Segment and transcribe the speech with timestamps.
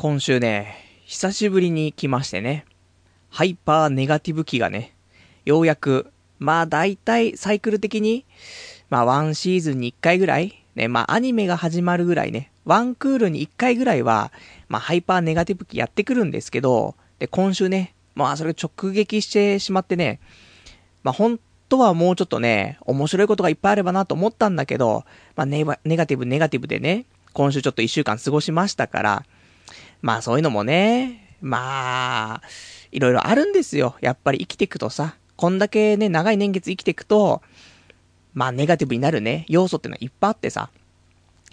[0.00, 2.64] 今週ね、久しぶりに来ましてね、
[3.30, 4.94] ハイパーネガティブ期がね、
[5.44, 8.24] ようやく、まあ大体サイクル的に、
[8.90, 14.30] まあワンシーズンに一回ぐらい、ね、まあアニメが始まるぐらいね、ワンクールに一回ぐらいは、
[14.68, 20.20] まあハイパーネガティブ期やってくるんですけど、で、今週ね、まあそれ直撃してしまってね、
[21.02, 25.04] まあ本当はもうちょっとね、面白いことがいっぱいあればなと思ったんだけど、
[25.34, 29.24] まあネネガティブネガティブでね、今週ちょっと一週間過ごしましたから、
[30.02, 32.42] まあそういうのもね、まあ、
[32.90, 33.96] いろいろあるんですよ。
[34.00, 37.42] やっぱり生きていくとさ、こんだけね、長い年月生きていくと、
[38.34, 40.70] まあネガティブになるね、要素ってのはいっぱいあってさ、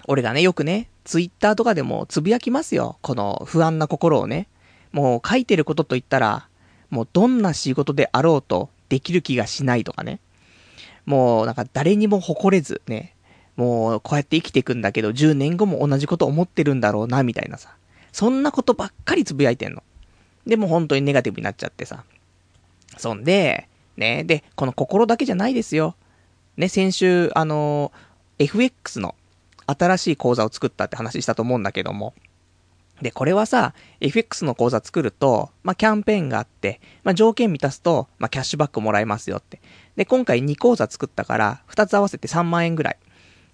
[0.07, 2.97] 俺がね、よくね、ツイッターとかでもつぶやきますよ。
[3.01, 4.47] この不安な心をね。
[4.91, 6.47] もう書いてることといったら、
[6.89, 10.19] もうどんな仕事であろうとできる気がしないとかね。
[11.05, 13.15] もうなんか誰にも誇れずね、
[13.55, 17.75] もうこうやって生きていくんだけど10年後も同じこと思ってるんだろうな、みたいなさ。
[18.15, 19.83] そんなことばっかりつぶやいてんの。
[20.47, 22.05] でも本当にネガティブになっちゃってさ。
[22.95, 25.97] そんで、ね、で、この心だけじゃないですよ。
[26.55, 29.15] ね、先週、あのー、FX の
[29.67, 32.13] 新しい講座を作ったって話したと思うんだけども。
[33.01, 39.59] で、これはさ、FX の講座作ると、まあ、キャンペーンがあって、まあ、条件満たすと、まあ、キャッシュバックもらえますよって。
[39.97, 42.97] で、今回2講座作ったから、2つ合わせて3万円ぐらい、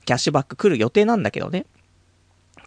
[0.06, 1.66] キャッシュバック来る予定なんだけどね。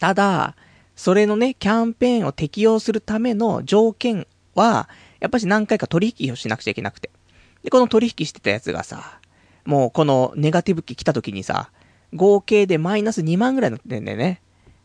[0.01, 0.57] ただ、
[0.97, 4.89] それのね、キャンペーンを適用するための条件は、
[5.21, 7.11] やっぱし何回か取引をしなくちゃいけなくて。
[7.63, 9.21] で、この取引してたやつがさ、
[9.65, 11.71] もうこのネガティブ期来た時にさ、
[12.13, 14.41] 合計でマイナス2万ぐらいになってんだよね。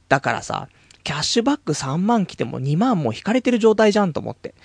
[0.08, 0.70] だからさ、
[1.04, 4.56] キャッシュバック3万来ても2万もう引かれてる状態じゃんと思って。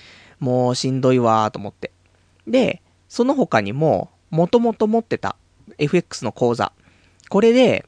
[0.41, 1.93] もうしんどいわーと思って。
[2.47, 5.37] で、その他にも、もともと持ってた
[5.79, 6.73] FX の口座。
[7.29, 7.87] これで、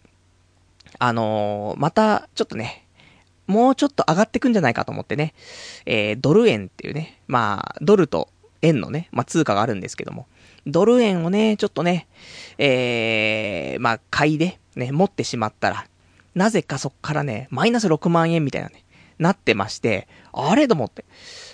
[0.98, 2.86] あのー、また、ちょっとね、
[3.47, 5.34] もうちょっと上がってくんじゃないかと思ってね、
[5.84, 8.28] えー、ドル円っていうね、まあ、ドルと
[8.62, 10.27] 円のね、まあ、通貨があるんですけども、
[10.67, 12.08] ドル円をね、ちょっとね、
[12.58, 15.86] えー、まあ、買いで、ね、持ってしまったら、
[16.35, 18.85] なぜかそっからね、マイナス6万円みたいなね、
[19.18, 21.05] なってまして、あれと思って、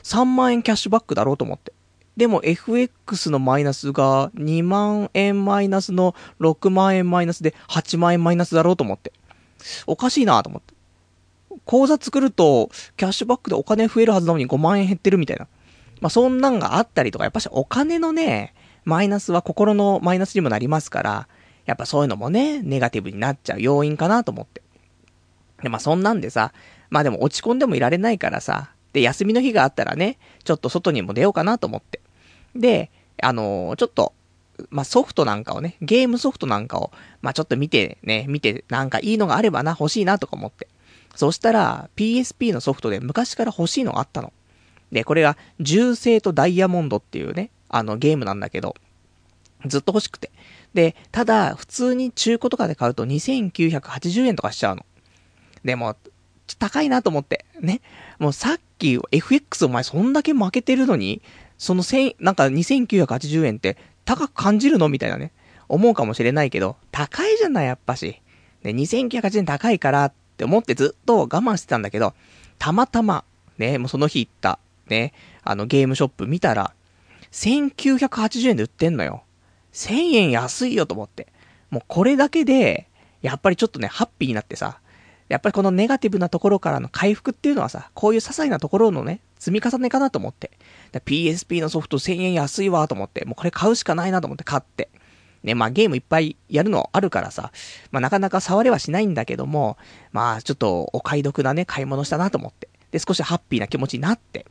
[0.02, 1.72] 3万円キャッシュバックだろうと思って。
[2.16, 9.12] でも FX のマイナスが2万円マイナスの6万円マイナスで8万円マイナスだろうと思って。
[9.86, 10.71] おかしいなと思って。
[11.64, 15.46] 口座作ると、キャッシュバックでお金増えるはずなのに5万円減ってるみたいな。
[16.00, 21.28] まあ、そんなんがあったりとか、やっぱしお金のね、マイナスは心のマイナスにもなりますから、
[21.64, 24.62] やっぱそういうのもね、ネガティブになっちゃう要因かなと思って。
[25.62, 26.52] で、まあそんなんでさ、
[26.90, 32.00] まあでも落ち込んでもいられないからさ、で、休みの日があったらね、ちょっと外にも出ようかなと思って。
[32.54, 32.90] で、
[33.22, 34.12] あのー、ちょっと、
[34.70, 36.92] まあ、ソフトなんかをね、ゲームソフトなんかを、
[37.22, 40.68] まあ、ちょっと見てね、見て、なんかいいのがあればな、欲しいなとか思って。
[41.14, 44.32] そしたら、PSP のソフトで昔から欲しいのあったの。
[44.90, 48.74] で、これが、銃声とダイヤモンドっていうね、あのゲームなんだけど、
[49.66, 50.30] ずっと欲しくて。
[50.74, 54.86] で、ただ、普通に中古とかで買うと2980円とかしちゃうの。
[55.64, 55.96] でも、
[56.58, 57.44] 高いなと思って。
[57.60, 57.80] ね。
[58.18, 61.22] もうさっき FX お前そんだけ負けてるのに、
[61.58, 65.32] その千、なんか2980円って高く感じるのみたいなね。
[65.68, 68.20] 思うかもしれないけど、高いじゃない、やっぱし。
[68.62, 72.14] ね、2980円高いからっって思ってずっと我慢してたんだけど、
[72.58, 73.24] たまたま、
[73.58, 74.58] ね、もうその日行った、
[74.88, 75.12] ね、
[75.44, 76.74] あのゲームショップ見たら、
[77.30, 79.22] 1980円で売ってんのよ。
[79.72, 81.28] 1000円安いよと思って。
[81.70, 82.88] もうこれだけで、
[83.22, 84.80] やっぱりちょっとね、ハッピーになってさ、
[85.28, 90.50] やっぱりこのネガティブなところからの回復っていうのはさ、こういう些細なところのね、積み重ねかなと思って。
[90.92, 94.90] PSP のソフト1000円安いわと思って、もうこれ買うしかないなと思って買って。
[95.42, 97.52] ね、まあゲームいっぱいやるのあるからさ、
[97.90, 99.76] まあなかなか触れはしないんだけども、
[100.12, 102.68] まあちょっとお買い得なね、買い物したなと思って。
[102.90, 104.46] で、少しハッピーな気持ちになって。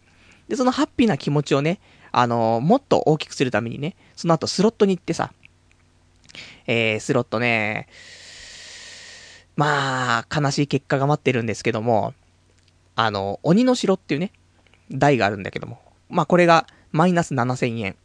[0.47, 1.79] で、そのハッピーな気持ちをね、
[2.11, 5.31] あのー、もっと大きくするためにね、その後スロットに行ってさ、
[6.67, 7.87] えー、スロットね、
[9.55, 12.13] まあ、悲しい結果が待ってるんですけども、
[12.95, 14.31] あの、鬼の城っていうね、
[14.91, 15.79] 台があるんだけども、
[16.09, 17.95] まあこれがマイナス7000円。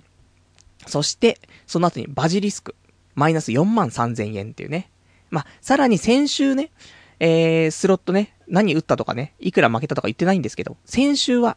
[0.87, 2.75] そして、その後にバジリスク、
[3.15, 4.91] マイナス4万3000円っていうね。
[5.31, 6.71] まあ、さらに先週ね、
[7.19, 11.57] えー、スロットね、何打ったとかね、いくら負けたとか言ってないんですけど、先週は、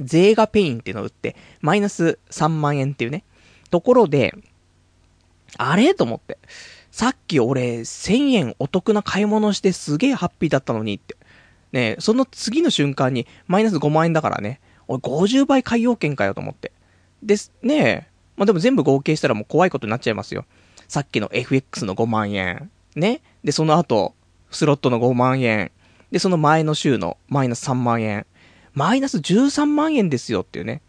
[0.00, 3.24] ゼーガペインっていうのを打って、マイナス3万円っていうね、
[3.70, 4.34] ところで、
[5.56, 5.94] あれ？
[5.94, 6.38] と思って。
[6.90, 11.16] さっき俺、1000円お得な買い物してすげえハッピーだったのにって。
[11.70, 16.72] ねその次の瞬間に、マイナス5万円だからね、俺50倍買い要件かよと思って。
[17.22, 20.46] です、ねまあ、でも全部合計したらもう怖いことになっちゃいますよ。
[20.86, 22.70] さっきの FX の5万円。
[22.94, 24.14] ねで、その後、
[24.50, 25.72] スロットの5万円。
[26.10, 28.26] で、その前の週のマイナス3万円。
[28.72, 30.80] マイナス13万円ですよっていうね。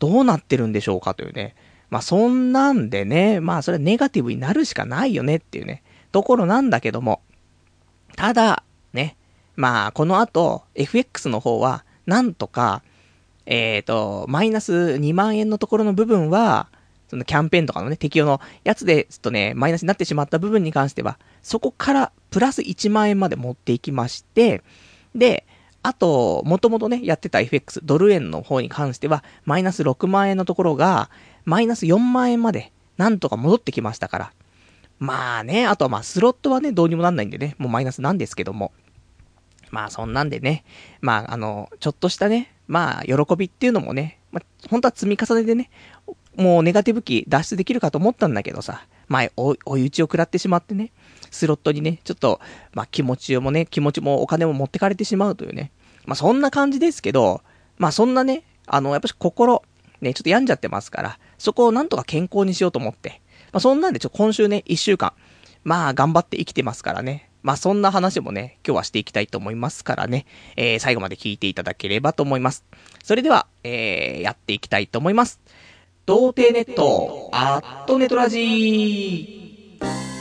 [0.00, 1.54] どうなってるんでしょうかというね。
[1.88, 7.22] まあそんなんでね、まあそれはネガティブになるしかないよねっていうね、ところなんだけども。
[8.16, 9.16] ただ、ね、
[9.54, 12.82] まあこの後、FX の方は、なんとか、
[13.46, 16.68] えっ、ー、と、マイナス2万円のところの部分は、
[17.08, 24.62] そのキャンペーンとかのね、適用のやつで、ちょっとね、マイナスになってしまった部分に関しては、そこからプラス1万円まで持っていきまして、
[25.14, 25.46] で、
[25.82, 31.10] あと、もともとね、やってた FX、ドル円の方に関しては、マイナス6万円のところが、
[31.44, 34.32] マイナス4万円まで、なんとか戻ってきましたから。
[34.98, 38.72] まあね、あとはまあ、スロットはね、どうにもなんないんでね、もうマイナスなんですけども。
[39.70, 40.64] まあ、そんなんでね、
[41.02, 45.70] まあ、あの、ちょっとしたね、まあ、喜びっていうのもね、まあ、本当は積み重ねでね、
[46.36, 50.90] もうネガティブ期脱出できるかと思ったんだけどさ、前、追い打ちを食らってしまってね、
[51.30, 52.40] スロットにね、ちょっと、
[52.72, 55.72] まあ気持ちもね、気持ちもお金も持ってかれてしまうというね。
[56.06, 57.42] まあそんな感じですけど、
[57.78, 59.62] まあそんなね、あの、やっぱし心、
[60.00, 63.20] ね、ちょっと病んじゃってますから、そこをなんとか健康にしようと思って。
[63.52, 65.12] まあそんなんでちょ、今週ね、一週間、
[65.62, 67.30] まあ頑張って生きてますからね。
[67.44, 70.24] まあそんな話もね、今日はしていきたいと思いますからね、
[70.56, 72.64] えー、最後まで聞いていただければと思います。
[73.02, 75.40] それでは、えー、やっていきたいと思います。
[76.06, 80.13] 童貞ネット、アットネトラジー。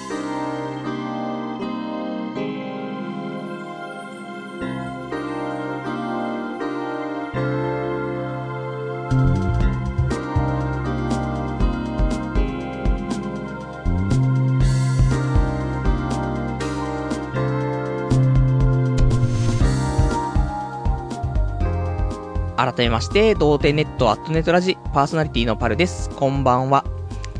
[22.55, 26.09] 改めまして、童貞ネットアットネットラジパーソナリティのパルです。
[26.11, 26.85] こんばんは。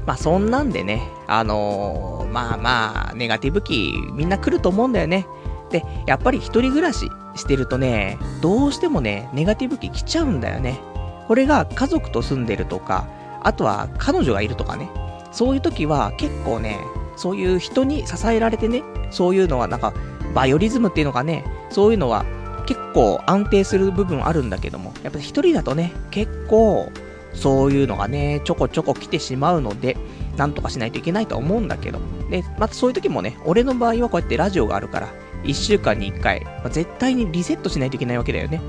[0.08, 5.28] まあそんなんでね、あのー、まあまあ、ネガティブ期みんな来ると思うんだよね。
[5.70, 10.80] で、やっぱり一人暮らししてるとね、どうしてもね、ネガティブ期来ちゃうんだよね。
[11.28, 13.08] これが家族と住んでるとか、
[13.44, 14.90] あとは彼女がいるとかね。
[15.32, 16.80] そういう時は結構ね、
[17.18, 19.94] そういう人に支えられてね、そういうのはなんか、
[20.34, 22.26] バイオリズムっていうのがね、そういうのは
[22.66, 26.92] 結構安定する部分あるんだけども、やっぱ一人だとね、結構、
[27.34, 29.98] そういうのがね、ちょこちょこ来てしまうので、
[30.38, 32.00] なんとかしないといけないと思うんだけど。
[32.30, 35.10] で、またそういう時もね、俺の場合はこうやってラジオがあるから、
[35.44, 38.62] 1週間に1回、まあ、絶対にリセットしないといけないわけだよね。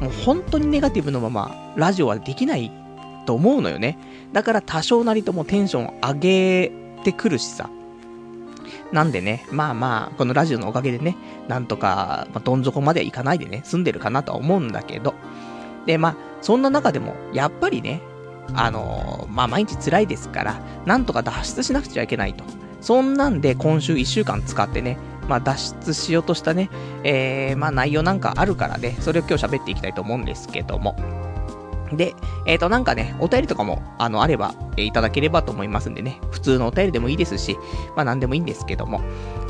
[0.00, 2.70] もう本当にネガティブのまま、ラジオはできない
[3.26, 3.98] と思うのよね。
[4.32, 6.72] だから多少なりともテンション上げ
[7.04, 7.70] てくるしさ。
[8.92, 11.16] なんでね、まあまあ、このラジオのおかげでね、
[11.48, 15.14] なんとか、まあ、どん底まで行かないでね、住んでるかなとは思うんだけど。
[15.86, 18.02] で、まあ、そんな中でも、やっぱりね、
[18.54, 22.44] あのー、まあ毎日辛いですから、なんとか脱出しなくちゃいけないと。
[22.80, 24.98] そんなんで今週1週間使ってね、
[25.28, 26.70] まあ脱出しようとしたね、
[27.04, 30.96] えー、まあ内容なんかあるからね、それを今日喋っていきたいと思うんですけども。
[31.92, 32.14] で、
[32.46, 37.58] えっ、ー、と、なんかね、お便りとかも、あの、あれば、えー、いただければと思いますんでね、普通のお便りでもいいですし、
[37.96, 39.00] まあ、なんでもいいんですけども。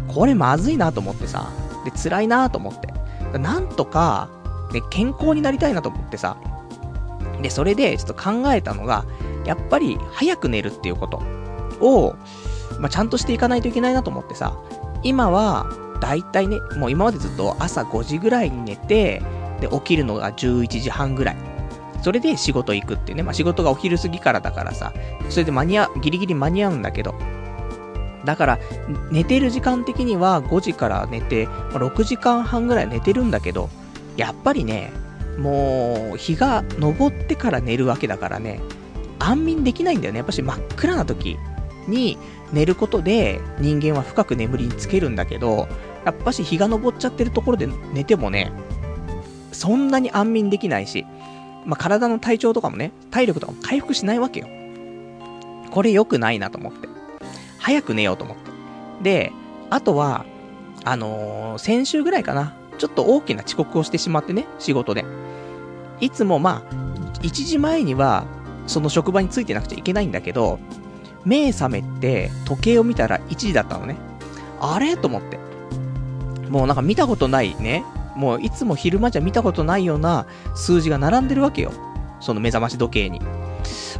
[0.08, 1.50] これまずいなと思ってさ、
[1.84, 2.92] で、辛いなと思って。
[3.38, 4.28] なんとか、
[4.72, 6.36] ね、健康になりたいなと思ってさ、
[7.42, 9.04] で、それでちょっと考えたのが、
[9.44, 11.22] やっぱり早く寝るっていうこと
[11.80, 12.16] を、
[12.78, 14.56] まあ、ちゃんとしていかないといけないなと思ってさ、
[15.02, 15.66] 今は、
[16.00, 19.22] だいたいね、もう今までずっと朝5時ぐらいに寝て、
[19.60, 21.36] で、起きるのが11時半ぐらい。
[22.02, 23.22] それで仕事行くっていうね。
[23.22, 24.92] まあ、仕事がお昼過ぎからだからさ、
[25.28, 27.14] それで間に合う、ギリギリ間に合うんだけど。
[28.24, 28.58] だから、
[29.10, 33.68] 寝てる時間的には5時から寝て、まあ、6時間半ぐらい寝てるんだけど、
[34.16, 34.92] やっぱりね、
[35.38, 38.60] もう、日が昇ってから寝るわけだからね、
[39.18, 40.18] 安眠できないんだよね。
[40.18, 41.38] やっぱし真っ暗な時、
[41.88, 42.18] に
[42.52, 45.68] 寝ることで人間は深く眠りにつけるんだけど、
[46.04, 48.52] やっぱし日が昇っちゃってるところで寝てもね、
[49.52, 51.06] そんなに安眠できないし、
[51.64, 54.48] まあ、体の体調とかもね、体力とかも回復しないわけよ。
[55.70, 56.88] これ良くないなと思って。
[57.58, 58.50] 早く寝ようと思って。
[59.02, 59.32] で、
[59.70, 60.26] あとは、
[60.84, 62.56] あのー、先週ぐらいかな。
[62.82, 65.04] ちょっと大きな遅刻をしてしまってね、仕事で。
[66.00, 68.24] いつもまあ、1時前には、
[68.66, 70.58] その職場に着いてなくちゃいけないんだけど、
[71.24, 73.94] 目覚めて時計を見たら1時だったのね。
[74.60, 74.96] あれ？
[74.96, 75.38] と思って。
[76.48, 77.84] もうなんか見たことないね。
[78.16, 81.70] もういつも昼間じゃ見たことないような数字が並んでるわけよ。
[82.18, 83.20] その目覚まし時計に。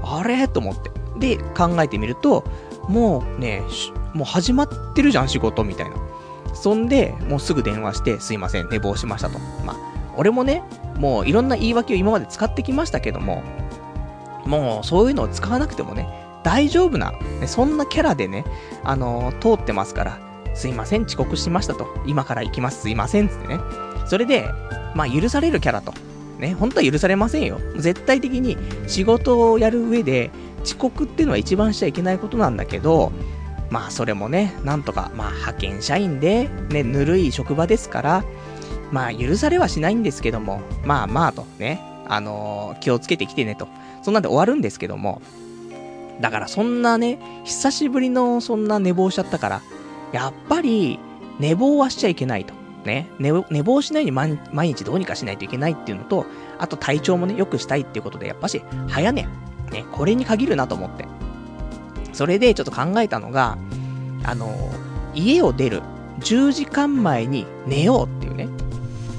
[0.03, 0.49] あれ？
[0.49, 0.91] と思って。
[1.21, 2.43] で、考えてみると、
[2.89, 3.63] もうね、
[4.13, 5.95] もう始まってるじゃん、仕事、みたいな。
[6.63, 9.41] そんで、もうすぐ電話して、すいません、寝坊しましたと。
[9.65, 9.77] まあ、
[10.17, 10.63] 俺もね、
[10.97, 13.43] もういろんな言い訳を今まで使ってきましたけども、
[14.47, 16.09] もうそういうのを使わなくてもね、
[16.45, 18.45] 大丈夫な、ね、そんなキャラでね、
[18.85, 20.19] あのー、通ってますから、
[20.55, 21.89] すいません、遅刻しましたと。
[22.07, 23.59] 今から行きます、すいません、つってね。
[24.07, 24.49] それで、
[24.95, 25.93] まあ、許されるキャラと。
[26.39, 27.59] ね、本当は許されませんよ。
[27.77, 30.31] 絶対的に仕事をやる上で、
[30.63, 33.11] 遅刻っていうのは一番しちゃいけないことなんだけど、
[33.73, 38.25] まあ、それもね、なんとか、まあ、派遣社員で、ね、ぬるい職場ですから、
[38.91, 43.67] まあ、許されはしないんですけども、まあまあと、ね、あのー、気をつけてきてねと。
[44.03, 45.23] そんなんで終わるんですけども、
[46.21, 49.63] だからそんなね、久しぶりのそんな寝坊しちゃったから、
[50.13, 50.99] やっぱり、
[51.41, 52.53] 寝坊はしちゃいけないと。
[52.85, 56.27] ね、寝坊しないように毎日どうにかしないといけないっていうのと、
[56.59, 59.23] あと体調もね、良くしたいっていうことで、やっぱし、早寝。
[59.71, 61.07] ね、これに限るなと思って。
[62.13, 63.59] それでちょっと考えたのが、
[64.25, 64.71] あの
[65.15, 65.83] 家を出る
[66.21, 68.49] 10時間前に寝ようっていうね、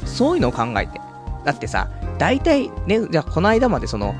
[0.06, 1.02] そういうのを考えて。
[1.44, 4.16] だってさ、大体ね、じゃあこの間までその、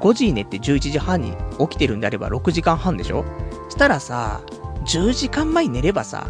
[0.00, 3.24] 5時に寝て11時半に起きてるんであれば6時間半でしょ
[3.68, 4.40] したらさ、
[4.86, 6.26] 10時間前に寝ればさ、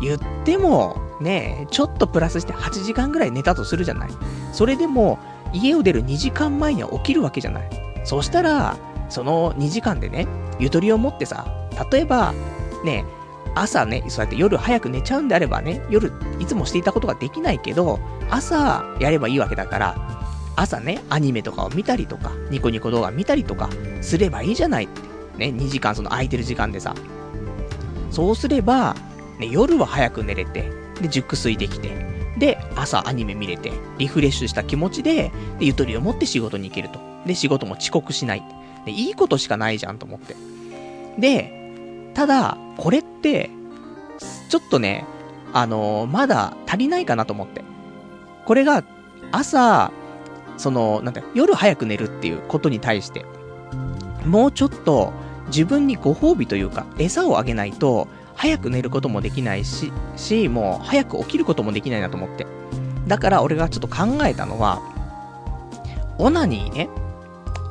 [0.00, 4.10] 言っても、ねちょっとプラスして8時間ぐらい寝たとするじゃない。
[4.52, 5.18] それでも、
[5.52, 7.70] 家を出る2時間前には起きるわけじゃない。
[8.04, 8.76] そしたら、
[9.12, 10.26] その2時間でね、
[10.58, 11.46] ゆとりを持ってさ、
[11.90, 12.32] 例えば、
[12.84, 13.04] ね、
[13.54, 18.00] 朝ね、そうやって夜早く寝ちゃうんであればね、夜いつもしていたことができないけど、
[18.30, 19.96] 朝やればいいわけだから、
[20.56, 23.68] 朝ね、アニメとかを見たりとか、ニコニコ動画見たりとか、
[24.00, 25.12] すればいいじゃないって。
[25.38, 26.94] ね、2時間その空いてる時間でさ。
[28.10, 28.94] そうすれば、
[29.38, 32.06] ね、夜は早く寝れて、で、熟睡できて、
[32.38, 37.00] で、朝アニメ見れて、リフレッシュした気持ちで、で、ゆとりを持って仕事に行けると。
[37.26, 38.42] で、仕事も遅刻しない。
[38.84, 40.36] で、いいことしかないじゃんと思って。
[41.18, 43.50] で、ただ、これって、
[44.48, 45.04] ちょっとね、
[45.52, 47.62] あのー、まだ足りないかなと思って。
[48.46, 48.84] これが、
[49.30, 49.92] 朝、
[50.56, 53.24] その、なんだ、夜早く寝るっていうことに対して、
[54.26, 55.12] もうちょっと
[55.48, 62.46] 自分にご褒美というか、餌をあげないと、早く寝ることもできないし、し、もう早く起きることもできないなと思って。
[63.06, 64.80] だから俺がちょっと考えたのは、
[66.18, 66.88] オナニーね、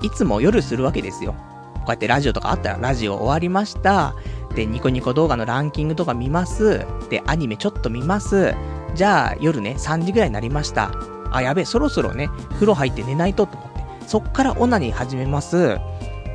[0.02, 1.34] いつも夜するわけですよ。
[1.82, 4.16] こうやってラジオとかあったら、ラジオ終わりました。
[4.56, 6.86] で、ニコニコ動画のランキングとか見ます。
[7.10, 8.54] で、アニメちょっと見ます。
[8.94, 10.92] じゃあ、夜ね、3時ぐらいになりました。
[11.32, 13.82] あ、やべえ、そろそろね、風呂入って寝ないとと思って。
[14.08, 15.80] そっからオナニー始めます。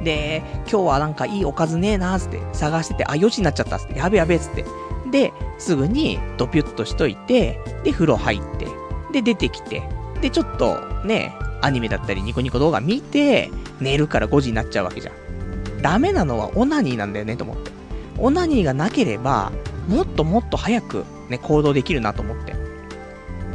[0.03, 4.65] で、今日はなんかいいおかずねえなーつって探してて、あ、4時になっちゃったっつって、やべやべえつって。
[5.11, 8.67] で、すぐにドピュッとしといて、で、風呂入って、
[9.13, 9.83] で、出てきて、
[10.21, 15.83] で、ちょっとね、アニメだったりニコニコ動画見て、寝るから5時になっちゃうわけじゃん。
[15.83, 17.71] ダメなのはオナニーなんだよねと思って。
[18.19, 19.53] オナニーがなければ、
[19.89, 22.55] もっともっと早くね、行動できるなと思って。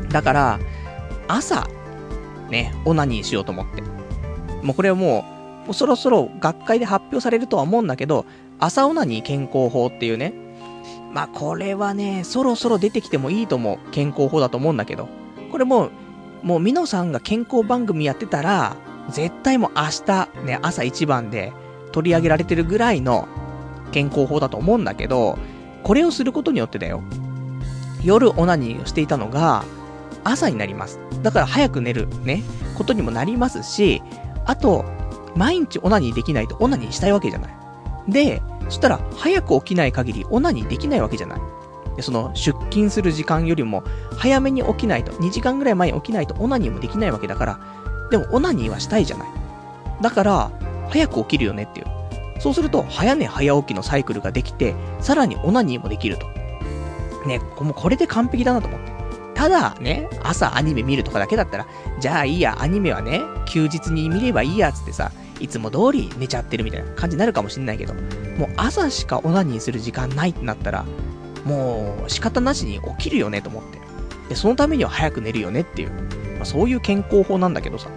[0.09, 0.59] だから、
[1.27, 1.67] 朝、
[2.49, 3.81] ね、オナニーしようと思って。
[4.61, 5.25] もうこれはも
[5.63, 8.25] う、もうそろそろ学会で発表されるとは思うんだけど、
[8.59, 10.33] 朝オナニー健康法っていうね。
[11.13, 13.91] まあこれはね、そろそろ出てきてもいいと思う。
[13.91, 15.07] 健康法だと思うんだけど。
[15.51, 15.91] これもう、
[16.43, 18.75] もうミノさんが健康番組やってたら、
[19.09, 21.53] 絶対もう明日ね、朝一番で
[21.91, 23.27] 取り上げられてるぐらいの
[23.91, 25.37] 健康法だと思うんだけど、
[25.83, 27.03] これをすることによってだよ。
[28.03, 29.63] 夜オナニーをしていたのが、
[30.23, 30.99] 朝になります。
[31.23, 32.43] だから早く寝る、ね、
[32.77, 34.01] ことにもなりますし、
[34.45, 34.85] あと、
[35.35, 37.55] 毎日オナニーできないとオナニーしたいわけじゃない。
[38.07, 41.41] で、そしたら早く起きない限りオナニーできないわけじゃない。
[41.95, 43.83] でその出勤する時間よりも
[44.17, 47.59] 早めに起きないと、2時間ぐらい前に起きないとオナニーもできないわけだから、
[48.09, 49.27] でもオナニーはしたいじゃない。
[50.01, 50.51] だから、
[50.89, 51.85] 早く起きるよねっていう。
[52.39, 56.27] そうすると、早寝早起きのサイクルができて、さらにオナニーもできると。
[57.27, 58.91] ね、もうこれで完璧だなと思って。
[59.35, 61.67] ただね、朝アニメ見るとかだけだったら、
[61.99, 70.85] じゃあいいや、アニメはね、休日に見ればいいやつってさ、いつも通り寝ちゃってるみたいな感じになるかもしんないけど、もう朝しかオナニーする時間ないってなったら、
[71.45, 73.79] もう仕方なしに起きるよねと思って。
[74.29, 75.91] で、そのためには早く寝るよねっていう、
[76.35, 77.89] まあ、そういう健康法なんだけどさ。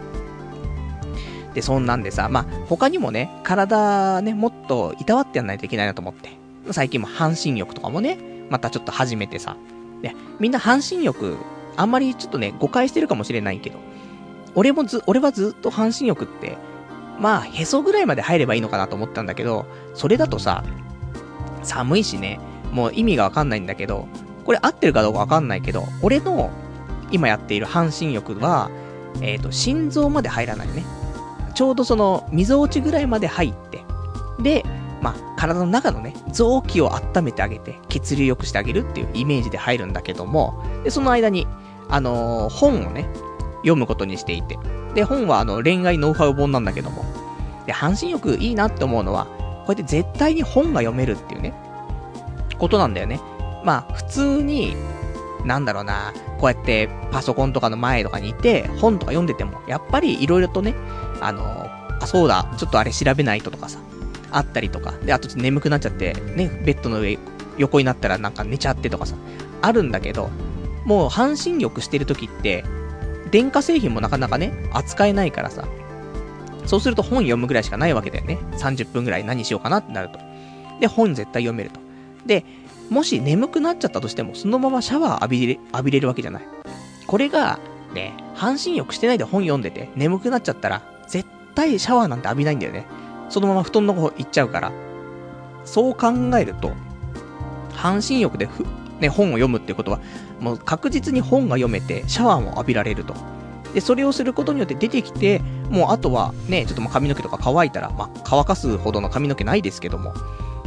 [1.54, 6.30] で、そんなんでさ、まあ、他にもね、体ね、もっといたわってやんないといけないなと思って。
[6.72, 8.18] 最近も半身浴とかもね、
[8.50, 9.56] またちょっと始めてさ。
[10.02, 11.36] で、みんな半身浴、
[11.76, 13.78] あんまりちょっとね、誤解してるかもしれないけど、
[14.54, 16.56] 俺もず、俺はずっと半身浴って、
[17.20, 20.64] まあ、へそぐらいまで入ればいいのかなと思ったんだけど、それだとさ、
[21.62, 22.40] 寒いしね、
[22.74, 24.08] もう意味がわかんないんだけど、
[24.44, 26.50] これ合ってるかどうかわかんないけど、俺の
[27.12, 28.68] 今やっている半身浴は、
[29.22, 30.84] えっ、ー、と、心臓まで入らないね。
[31.54, 33.84] ちょうどその、溝落ちぐらいまで入って、
[34.42, 34.64] で、
[35.00, 41.46] まあ、体の中のね、臓器を温めてあげて、血流良くしてあげるっていうイメージで入るんだけども、で、その間に、
[41.88, 43.06] あのー、本をね、
[43.58, 44.58] 読むことにしていて。
[44.94, 47.04] で、本はあの、恋愛ノウハウ本なんだけども。
[47.66, 49.26] で、半身浴いいなって思うのは、
[49.66, 51.54] こうやって絶対に本が読めるっていうね、
[52.58, 53.20] ことなんだよね。
[53.64, 54.76] まあ、普通に、
[55.44, 60.74] なんだろうな、こうやってパソコンとかの前とかにいて、本とか読んでても、やっぱり色々とね、
[61.20, 61.66] あの、
[62.00, 63.78] あ、そうだ、ちょっとあれ調べないととかさ、
[64.30, 67.18] あったりとか、で、あと眠くなっちゃって、ね、ベッドの上、
[67.58, 69.16] 横になったらなんか寝ちゃってとかさ、
[69.62, 70.30] あるんだけど、
[70.84, 72.64] もう半身浴してる時って、
[73.30, 75.64] 電化製品もなかなかね、扱えないからさ、
[76.66, 78.38] そうすると本読むぐらいしかないわけだよね。
[78.52, 80.18] 30分ぐらい何しようかなってなると。
[80.80, 81.80] で、本絶対読めると。
[82.26, 82.44] で、
[82.90, 86.42] もし眠くなっちゃったとしても、そのままシャワー浴びれ、浴びれるわけじゃない。
[87.06, 87.58] これが、
[87.94, 92.86] ね、半身浴してないで本読んでて、眠くなっちゃったら、絶対シャワーなんて浴びないんだよね。
[93.28, 94.72] そのまま布団の方行っちゃうから。
[95.64, 96.72] そう考えると、
[97.72, 98.66] 半身浴でふ、
[99.00, 100.00] ね、本を読むってことは、
[100.40, 103.14] もう確実に本が読めて、シャワーも浴びられると。
[103.72, 105.40] で、それをすることによって出てきて、
[105.70, 110.14] もうあとはね、ちょっともう髪の毛とか乾いたら、まあ、乾かすほどの髪の毛ないですけども、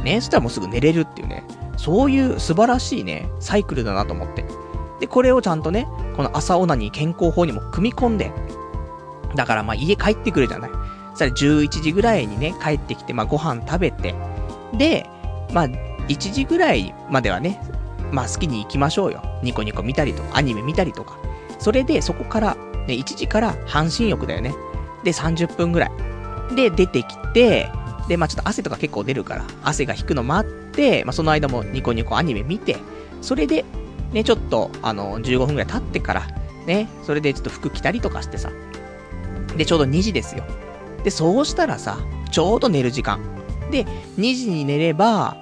[0.08, 1.44] ね、そしたらもうすぐ寝れるっていうね、
[1.76, 4.44] そういう素晴らしいね、サイクルだなと思って。
[5.00, 8.32] で、これをちゃんとね、この朝オナニー健康法にも組み込んで、
[9.36, 10.70] だからまあ家帰ってくるじゃない。
[11.10, 14.14] そしたら11時ぐらいにね、帰ってきて、まあご飯食べて、
[14.72, 15.06] で、
[15.52, 17.60] まあ1時ぐらいまではね、
[18.10, 19.22] まあ好きに行きましょうよ。
[19.42, 21.18] ニコニコ見たりとか、アニメ見たりとか。
[21.58, 22.54] それでそこから、
[22.86, 24.54] ね、1時から半身浴だよね。
[25.04, 25.90] で、30分ぐらい。
[26.56, 27.70] で、出てきて、
[28.08, 32.76] で、まあちょっと汗とか結構出るから、汗が引くの待って、まあその間もニコニコアニメ見て、
[33.20, 33.64] それで、
[34.12, 36.26] ね、ちょっと、あの、15分ぐらい経ってから、
[36.66, 38.50] ね、それでちょっと服着たりとかしてさ。
[39.56, 40.44] で、ちょうど2時ですよ。
[41.04, 41.98] で、そうしたらさ、
[42.30, 43.20] ちょうど寝る時間。
[43.70, 43.84] で、
[44.18, 45.36] 2時に寝れば、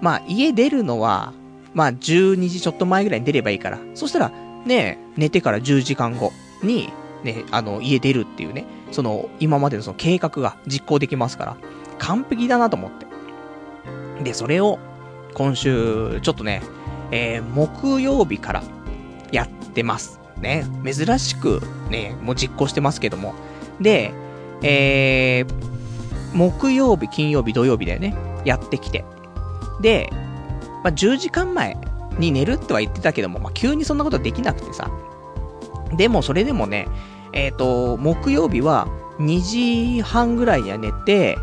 [0.00, 1.32] まあ家出るのは、
[1.72, 3.78] まあ12時ちょっと前ぐらいに出ればいいから。
[3.94, 4.32] そしたら、
[4.66, 6.90] ね、寝てから10時間後に、
[7.24, 11.56] ね、あの、家出るっていうね、その、今までのその計画が実行できますから。
[12.00, 13.06] 完璧だなと思って。
[14.24, 14.78] で、それを、
[15.34, 16.62] 今週、ちょっとね、
[17.12, 18.62] えー、木曜日から
[19.30, 20.20] やってます。
[20.40, 21.60] ね、珍しく
[21.90, 23.34] ね、もう実行してますけども。
[23.80, 24.12] で、
[24.62, 29.04] えー、木曜日、金曜日、土曜日だよね、やってきて。
[29.80, 30.10] で、
[30.82, 31.76] まあ、10時間前
[32.18, 34.90] に寝るっては言ってたけども、まあ、急にそんなことできなくてさ。
[35.96, 36.88] でも、それでもね、
[37.32, 39.40] えっ、ー、と、木曜日は2
[39.96, 41.38] 時半ぐらいには寝て、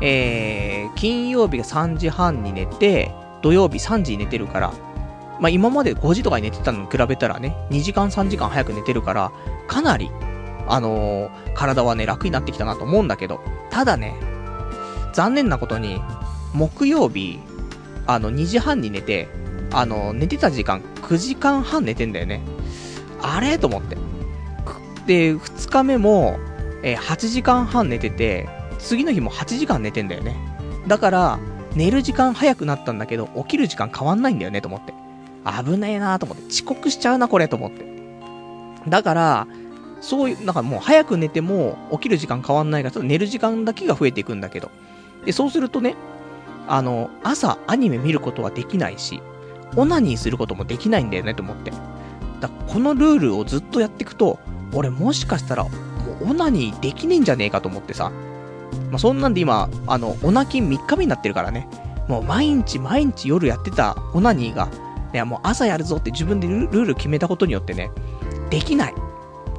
[0.00, 4.72] えー、金曜日が3時半に寝て、土曜日3時に寝てるから、
[5.40, 9.32] まあ今まで5時とかに寝てたのに比べたらね、2時間3時間早く寝てるから、
[9.68, 10.10] かなり、
[10.68, 14.14] あのー、体はね、楽になってきたなと思うんだけど、ただね、
[15.12, 16.00] 残念なことに、
[16.54, 17.40] 木曜日、
[18.06, 19.28] あの、2時半に寝て、
[19.72, 22.42] あの、寝てた時間、9時間半寝てんだよね。
[23.22, 23.58] あれ？
[23.58, 23.96] と思って。
[25.06, 26.38] で、2日目も、
[26.82, 28.48] えー、8時間半寝てて、
[28.80, 30.36] 次の日も8時間寝てんだよね。
[30.86, 31.38] だから、
[31.74, 34.94] 寝る時間早くなったんだけど、起きる時間変わんないんだよね、と思って。
[35.64, 36.46] 危ねえなと思って。
[36.48, 37.84] 遅刻しちゃうな、これ、と思って。
[38.88, 39.46] だから、
[40.00, 44.70] そういう、なんかもう早く寝ても起きる時間変わんないから、ちょっと寝る時間だけが増えていくんだけど。
[45.24, 45.94] で、そうするとね、
[46.66, 49.22] あの、朝アニメ見ることはできないし、
[49.76, 51.72] オナニーすることもできないんだよね、と思って。
[52.40, 54.38] だこのルールをずっとやっていくと、
[54.72, 55.70] 俺もしかしたら、も
[56.22, 58.10] うオナニーできねえんじゃねえかと思ってさ。
[58.90, 61.68] まあ、そんなんで今、あの、オナキン3日目になってるからね。
[62.08, 64.68] もう毎日毎日夜やってたオナニーが、
[65.12, 67.90] ね、もう朝やるぞって自分でルール決めたことによってね、
[68.50, 68.94] できない。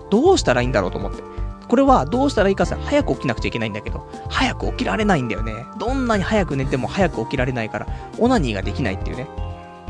[0.10, 1.24] どうしたらいいんだろうと思って。
[1.70, 5.54] これはどうしたらいいかさ、早く起きなくちゃいけないんだけど、早く起きられないんだよね。
[5.80, 7.88] どんなに早く寝ても早く起きられないから、
[8.20, 9.30] オナニーができないっていうね。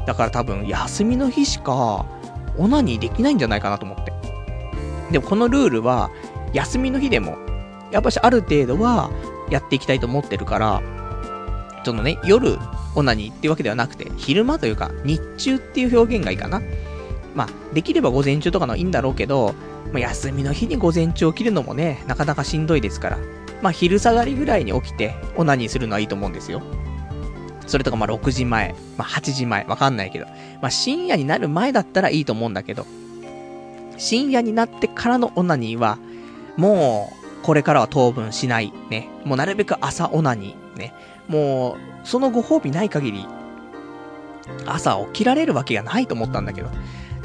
[0.06, 2.06] だから多分、休みの日しか、
[2.60, 4.14] オナニーできないんじゃないかなと思って。
[5.10, 6.12] でもこのルールは、
[6.54, 7.36] 休みの日でも、
[7.92, 9.10] やっぱしある程度は、
[9.52, 10.82] やっていきたいと思ってるから、
[11.84, 12.58] そのね、夜、
[12.96, 16.62] オナニーっていうわけではなくて、昼間というか、日中っていう表現がいいかな。
[17.36, 19.54] まあ、できれば午前中とかのいいんだろうけど、
[19.92, 23.18] まあ、休みの日に午前中起きるのもね、なかなかしんどいですから、
[23.62, 26.62] まあ、昼下がりぐらいに起きて、オナニーするのはいいと思うんですよ。
[27.68, 30.26] それとかまあ6時前、まあ8時前、わかんないけど。
[30.62, 32.86] まあ深夜になる前だったらいいと思うんだけど、
[33.98, 35.98] 深夜になってからのオナニーは、
[36.58, 38.74] もう、これからは当分しない。
[38.90, 39.10] ね。
[39.26, 40.78] もうなるべく朝オナニー。
[40.78, 40.94] ね。
[41.28, 43.28] もう、そのご褒美ない限り、
[44.66, 46.70] 朝起きられるわけがないと思ったんだけど。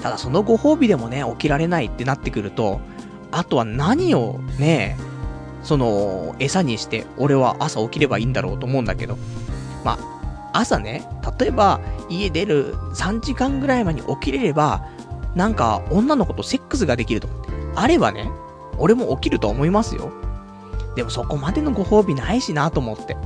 [0.02, 2.80] ただそのご褒美でもね、起きられないってなってくると、
[3.30, 4.96] あとは何をね、
[5.62, 9.16] その、餌にして、俺は朝起きればいいんだろうと思うんだけど。
[9.84, 9.98] ま
[10.52, 14.86] あ、朝ね、例えば家出る3時間ぐらい前に起きれれば、
[15.34, 17.28] なんか女の子とセックスができると、
[17.74, 18.30] あればね、
[18.78, 20.12] 俺も起きると思いますよ。
[20.94, 23.16] でもそこまでのご褒美ないしなと思って。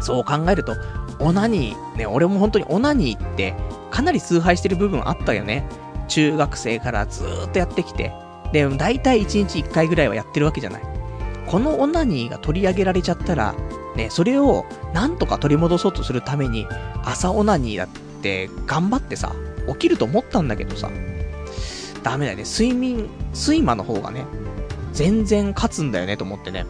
[0.00, 0.76] そう考えると、
[1.18, 3.54] オナニー、ね、俺も本当にオナニーって
[3.90, 5.66] かなり崇拝してる部分あったよね。
[6.08, 8.12] 中学生からずっとやってきて。
[8.52, 10.82] で、大体1日1回ぐらいはやってるわけじゃない。
[11.46, 13.54] このオナニーが取り上げられちゃったら、
[13.96, 16.66] ね、それをなんとか取り戻そうとするために、
[17.04, 17.88] 朝オナニーだっ
[18.22, 19.34] て頑張ってさ、
[19.68, 20.90] 起きると思ったんだけどさ、
[22.08, 22.44] ダメだよね。
[22.44, 24.24] 睡眠、睡魔の方がね、
[24.92, 26.64] 全然勝つんだよねと思ってね。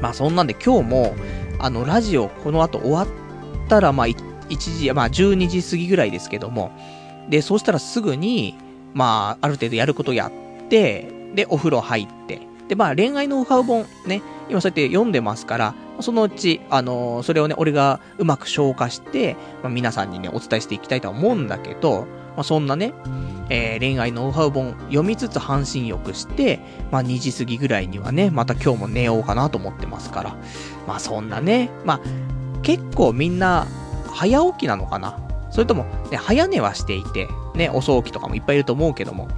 [0.00, 1.14] まあそんなんで今日も、
[1.60, 3.06] あの、ラジオこの後終わっ
[3.68, 4.16] たら、まあ1
[4.56, 6.72] 時、まあ12時過ぎぐらいですけども、
[7.30, 8.58] で、そうしたらすぐに、
[8.94, 22.92] まあ、ある程度やることやって、で、お風呂入って、で、まあ、恋愛ノウハウ本ね、今そうやって読んでますから、そのうち、あのー、それをね、俺がうまく消化して、まあ、皆さんにね、お伝えしていきたいとは思うんだけど、まあ、そんなね、
[23.48, 30.36] えー、恋愛ノウハウ本読みつつ半身浴して、まあ、2時過ぎぐらいにはね、また今日も寝ようかなと思ってますから。
[30.86, 32.00] まあ、そんなね、まあ、
[32.62, 33.66] 結構みんな、
[34.12, 35.18] 早起きなのかな
[35.50, 39.28] それとも、ね、早寝はしていて、ね、遅起きとかもいっぱいいると思うけども、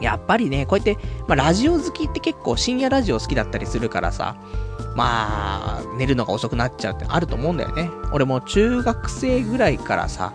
[0.00, 4.36] やっぱりね、こうやって、まあ、ラジオ好きって結構深夜ラジオ好きだったりするからさ、
[4.94, 7.90] まあ、寝るのが遅くなっちゃうってあると思うんだよね。
[8.12, 10.32] 俺も中学生ぐらいからさ、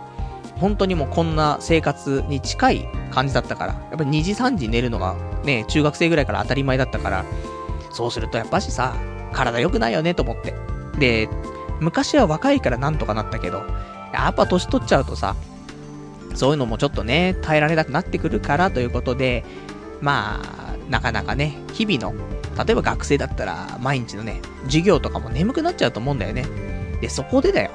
[0.62, 7.26] 本当にもうこんな生活に近い感じだったから、やっぱり2時3時寝るのがね、中学生ぐらいから当たり前だったから、
[7.92, 8.96] そうするとやっぱしさ、
[9.34, 10.54] 体良くないよねと思って。
[11.00, 11.28] で、
[11.80, 13.64] 昔は若いからなんとかなったけど、
[14.14, 15.36] やっぱ年取っちゃうとさ、
[16.36, 19.44] そういうのもちょっとね、耐えられなくなってくるからということで、
[20.00, 22.14] まあ、なかなかね、日々の、
[22.64, 26.46] 例えば学生だったら、毎日のね、授業とかも眠くなっちゃうと思うんだよね。
[27.02, 27.72] で、そこでだよ。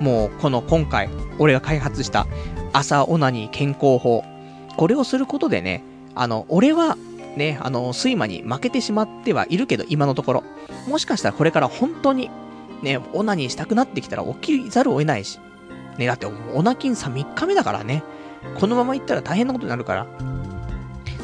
[0.00, 2.26] もう、この今回、俺が開発した
[2.72, 4.24] 朝オナニー健康法。
[4.76, 5.82] これをすることでね、
[6.14, 6.96] あの、俺は、
[7.36, 10.44] ね、あの、睡魔に負けてしまってはいるけど、今のところ。
[10.88, 12.30] もしかしたらこれから本当に、
[12.82, 15.38] ね、オナニーしたくなってきたら起きざるを得ないし、
[15.98, 18.02] ね、だって、オナキンさ3日目だからね。
[18.60, 20.06] このまま行ったら大変なことになるから。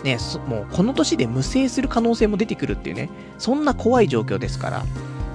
[0.02, 3.08] ね、もうこの年で無制する可能性も出てくるっていうね、
[3.38, 4.82] そんな怖い状況ですから。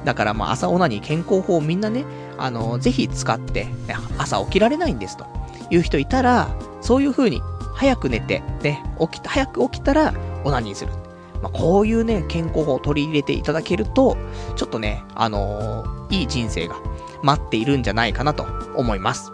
[0.04, 2.06] だからまあ朝オナに健康法をみんなね、
[2.38, 3.68] あの、ぜひ使って、
[4.18, 5.26] 朝起きられないんですと
[5.70, 6.50] いう人いたら、
[6.82, 7.42] そういう風に
[7.74, 10.92] 早く寝て、ね、起きた、早く起きたらオナニーする。
[11.42, 14.18] まあ、こういうね、健康法を取り入れていただけると、
[14.56, 16.76] ちょっとね、あのー、いい人生が
[17.22, 19.32] 待っているんじゃないかなと思います。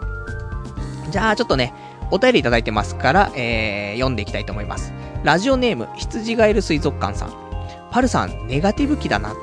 [1.10, 1.72] じゃあ、ちょっとね、
[2.10, 4.92] お便りいただいてますから、えー、読んでいきたいと思います。
[5.22, 7.32] ラジオネーム、羊ガエル水族館さん。
[7.90, 9.34] パルさん、ネガティブ期だな。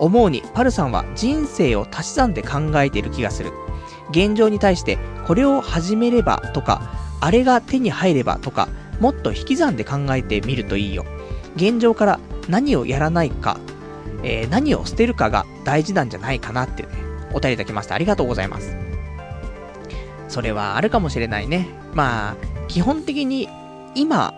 [0.00, 3.52] 思うに、パルさんは人生を足し算で考えている気がする。
[4.10, 6.82] 現状に対して、これを始めればとか、
[7.20, 11.04] あれが手に入ればとか、もっと引き算で考えてみるといいよ。
[11.56, 13.58] 現状から何をやらないか、
[14.22, 16.88] えー、何を捨てるかが大事なんじゃないかなってね、
[17.32, 17.94] お便りいただきました。
[17.94, 18.76] ありがとうございます。
[20.28, 21.68] それはあるかもしれないね。
[21.94, 22.36] まあ、
[22.68, 23.48] 基本的に
[23.94, 24.32] 今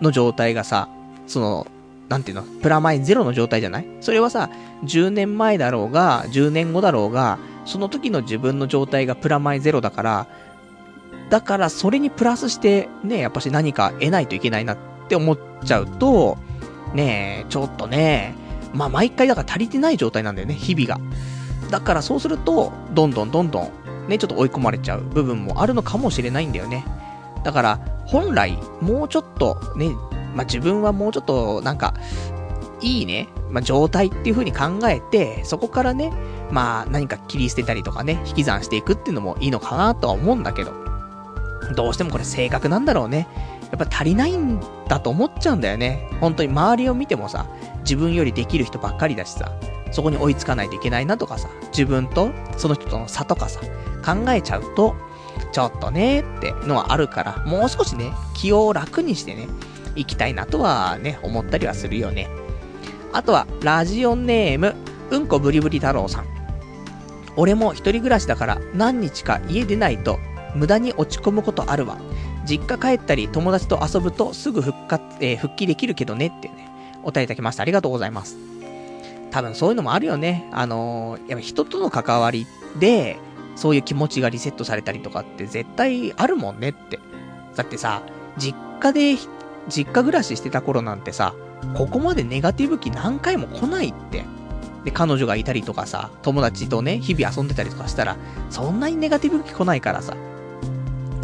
[0.00, 0.88] の状態がさ、
[1.26, 1.66] その、
[2.08, 3.86] なんていうの、プラマイゼロの状態じゃない？
[4.00, 4.50] それはさ、
[4.84, 10.26] 10年前だろうが、10年後だろうが、その時の自分の状態がプラマイゼロだから、
[11.28, 16.38] だからそれにプラスして、ね、やっぱし何か得ないといけないなって思っちゃうと、
[16.94, 18.34] ねえ、ちょっとね、
[18.72, 20.98] まあ毎回だから足りてない状態なんだよね、日々が。
[21.70, 23.70] だからそうすると、どんどんどんどん、
[24.08, 26.86] ね、ちょっと追い込まれちゃう部分もあるのかもしれないんだよね。
[27.44, 29.90] だから、本来、もうちょっと、ね、
[30.34, 31.94] まあ、自分はもうちょっと、なんか、
[32.80, 36.12] いいね、まあ、状態っていう風に考えて、そこからね、
[36.50, 40.72] まあ、何か切り捨てたりとかね、引き算していくっていうのもいいのかなとは思うんだけど、
[41.74, 43.28] どうしてもこれ性格なんだろうね。
[43.70, 46.08] やっぱ足りないんだと思っちゃうんだよね。
[46.20, 47.46] 本当に周りを見てもさ、
[47.80, 49.52] 自分よりできる人ばっかりだしさ、
[49.90, 53.60] そこに追いつかないといけないなとかさ、自分とその人との差とかさ、
[54.04, 54.94] 考えちゃうと、
[55.52, 59.48] ちょっとねってのはあるから、もう少しね、気を楽にしてね、
[59.96, 62.28] 行きたいなとはね、思ったりはするよね。
[63.12, 64.74] あとは、ラジオネーム、
[65.10, 66.26] うんこブリブリ太郎さん。
[67.36, 70.18] 俺も一人暮らしだから何日か家出ないと
[70.56, 71.98] 無駄に落ち込むことあるわ。
[72.44, 76.68] 実家帰ったり友達と遊ぶとすぐ復活、えー、復帰できるけどねってね、
[77.04, 77.62] お便りいただきました。
[77.62, 78.36] ありがとうございます。
[79.30, 80.48] 多分そういうのもあるよね。
[80.52, 82.46] あのー、やっぱ人との関わり
[82.78, 83.18] で、
[83.56, 86.98] そういう気持ちがリセットされたりとかって絶対あるもんねって。
[87.56, 88.02] だってさ、
[88.36, 89.16] 実家で、
[89.68, 91.34] 実家暮らししてた頃なんてさ、
[91.74, 94.24] ここまでネガティブ期何回も来ないって。
[94.84, 98.16] で、彼女がいたりとかさ、友達とね、日々遊んでたりとかしたら、
[98.50, 100.14] そんなにネガティブ期来ないからさ。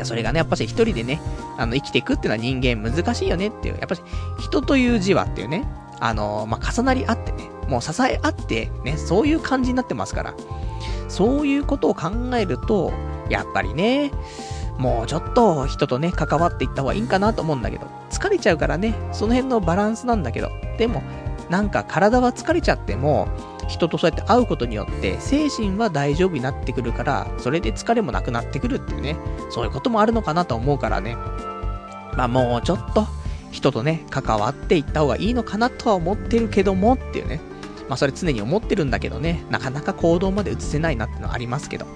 [0.03, 1.21] それがね、やっぱし一人でね、
[1.57, 3.79] あの、生きていくっていうのは人間難しいよねっていう。
[3.79, 4.03] やっぱし、
[4.41, 5.67] 人という字はっていうね、
[6.01, 10.35] あのまあ、重なり合ってね、もう支え合ってね、そういう感じになってますから。
[11.09, 12.93] そういうことを考えると、
[13.29, 14.11] やっぱりね、
[14.79, 21.03] もうちょっと人とね、関わっていった方がいいんかなと思うんだけど、疲れちゃうからね、その辺のバランスなんだけど、でも、
[21.51, 23.29] なんか体は疲れちゃっても、
[23.69, 29.17] 人とそうやって会うことによって、精神は大丈夫になってくるから、それで疲れもなくなってくるっていうね、
[29.51, 31.17] そういうこともあるのかなと思うからね。
[32.17, 33.07] まあもうちょっと、
[33.51, 37.41] 人とね、関わっていった方がいいのかなとは思ってるけどもっていうね。
[37.89, 41.87] まあそれ常に思ってるんだけどね、なかなか行動まで移せないなってのはありますけど。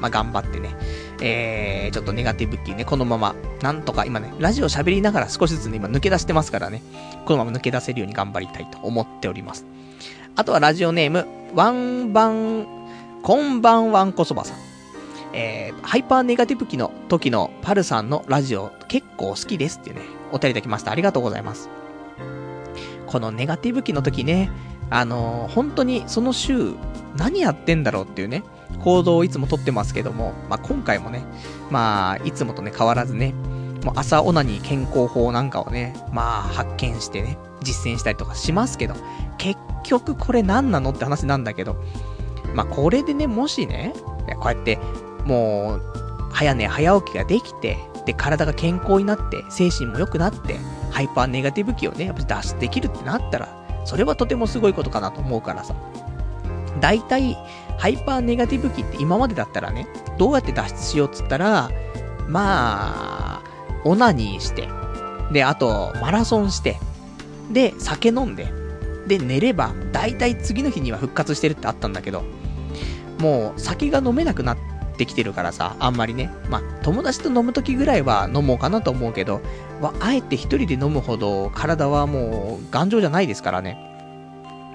[0.00, 0.74] まあ頑張ってね、
[1.20, 6.82] えー、ちょっとネガティブキーね、このまま、なんとか今ね、ラジオ喋りながら少しずつね、今抜け出してますからね、
[7.26, 9.66] このまま抜け出せるように頑張りたいと思っております。
[10.36, 12.66] あとはラジオネーム、ワンバン、
[13.22, 14.56] こんばんわんこそばさん。
[15.32, 20.90] えー、ハイパーネガティブ期の時のパルさんのラジオ結構好きですっていうね、お便りいただきました。
[20.90, 21.68] ありがとうございます。
[23.06, 24.50] このネガティブ期の時ね、
[24.88, 26.74] あのー、本当にその週、
[27.16, 28.42] 何やってんだろうっていうね、
[28.78, 31.22] 行動をいつもとってますけども、まあ、今回もね、
[31.70, 33.34] まあ、いつもとね、変わらずね、
[33.84, 38.94] もう朝オナニー健康法なんかをね、まあ、発見してね、実践したりとかしますけど、
[39.38, 41.76] 結局これ何なのって話なんだけど、
[42.54, 43.92] まあ、これでね、もしね、
[44.40, 44.78] こうやって、
[45.24, 45.82] もう、
[46.32, 50.56] 早寝早起きができて、で、体が健康になって、精神も良くなって、
[50.90, 53.48] ハイパーネガティブ期をね、やっぱ脱出できるってなったら、
[53.84, 55.74] それはとてもすごいことかなと思うからさ。
[56.80, 57.36] 大体、
[57.80, 59.86] ハイパーネガティブ期って今までだったらね、
[60.18, 61.70] どうやって脱出しようっつったら、
[62.28, 63.42] まあ、
[63.86, 64.68] オナニーして、
[65.32, 66.78] で、あと、マラソンして、
[67.50, 68.52] で、酒飲んで、
[69.06, 72.22] で、寝れば、大体次の日には復活してるってあったんだけど、
[73.18, 74.58] もう、酒が飲めなくなっ
[74.98, 79.40] てきてるからさ、あんまりね、まあ、友達と飲む時ぐらいは飲もうかなと思うけど、
[80.00, 83.89] あえて一人で飲むほど体はもう頑丈じゃないですからね。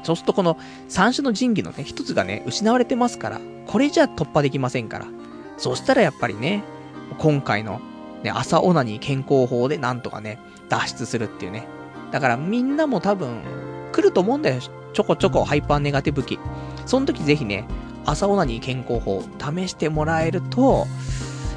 [0.05, 5.07] そうするとこの三種の神器のね、一つがね、失われてますから、これじゃ突破できませんから。
[5.57, 6.63] そしたらやっぱりね、
[7.17, 7.81] 今回の、
[8.21, 10.37] ね、朝オナニー健康法でなんとかね、
[10.69, 11.67] 脱出するっていうね。
[12.11, 13.41] だからみんなも多分、
[13.91, 14.61] 来ると思うんだよ。
[14.93, 16.39] ちょこちょこハイパーネガティブ期。
[16.85, 17.65] その時ぜひね、
[18.05, 20.85] 朝オナニー健康法、試してもらえると、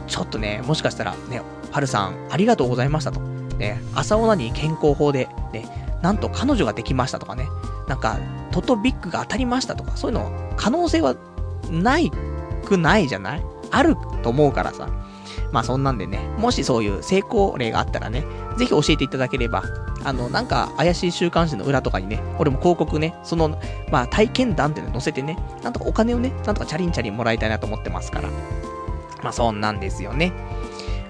[0.06, 3.20] ちょっとね、もしかしたらね、はるさん、ありがとうございましたと。
[3.58, 7.48] ね、朝オナニー健康法で、ね、なんと彼女ができましたとかね、
[7.88, 8.18] なんか、
[8.51, 11.16] トトビッグが当たりましたとか、そういうの、可能性は
[11.70, 12.11] ない
[12.64, 13.42] くないじゃない？
[13.70, 14.88] あると思うからさ。
[15.51, 18.24] まあそんなんでね、もしそういう成功例があったらね、
[18.59, 19.62] ぜひ教えていただければ、
[20.05, 23.59] あの、なんか怪しい週刊誌の裏とかにね、俺も広告ね、その、
[23.90, 28.29] まあ体験談っていうの載せてね、なんとかお金をね、なんとかチャリンチャリンもらいたいなと思ってますから。
[29.22, 30.33] まあそんなんですよね。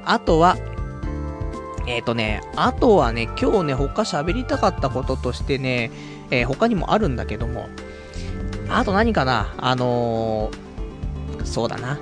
[0.04, 0.56] あとは、
[1.86, 5.90] えっ、ー、とね、あとはね、今日ね、他喋りたかったこととしてね、
[6.30, 7.68] えー、他にもあるんだけども、
[8.68, 11.98] あと何かな、あのー、そうだな。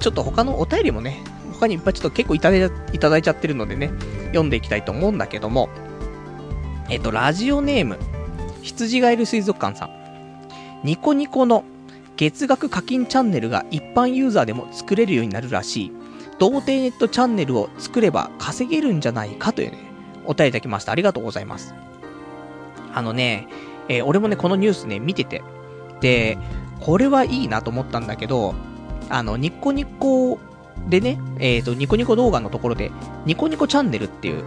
[0.00, 3.90] ちょっと他のお便りもね、他にいっぱいちょっと結構いたいただいちゃってるのでね、
[4.28, 5.68] 読んでいきたいと思うんだけども、
[6.88, 7.98] えっ、と、ラジオネーム、
[8.62, 9.90] 羊がいる水族館さん。
[10.84, 11.64] ニコニコの
[12.16, 15.92] 月額課金チャンネルが一般ユーザーでも作れるようになるらしい。
[16.38, 19.78] 童貞ネットチャンネルを作れば稼げるんじゃないかというね、
[20.24, 20.92] お便りいただきました。
[20.92, 21.74] ありがとうございます。
[22.96, 23.46] あのね、
[23.88, 25.42] えー、俺もね、このニュースね、見てて。
[26.00, 26.38] で、
[26.80, 28.54] これはいいなと思ったんだけど、
[29.10, 30.38] あの、ニコニコ
[30.88, 32.90] でね、えっ、ー、と、ニコニコ動画のところで、
[33.26, 34.42] ニコニコチャンネルっていう、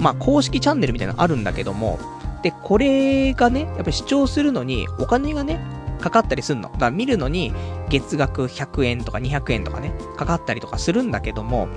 [0.00, 2.00] まあ、公式チャンネルみたいなのあるんだけども、
[2.42, 5.60] で、これがね、やっぱり視聴するのに、お金がね、
[6.00, 6.70] かかったりすんの。
[6.72, 7.52] だから見るのに、
[7.90, 11.68] 月額100円とか200円とかね、かかったりとかするんだけども、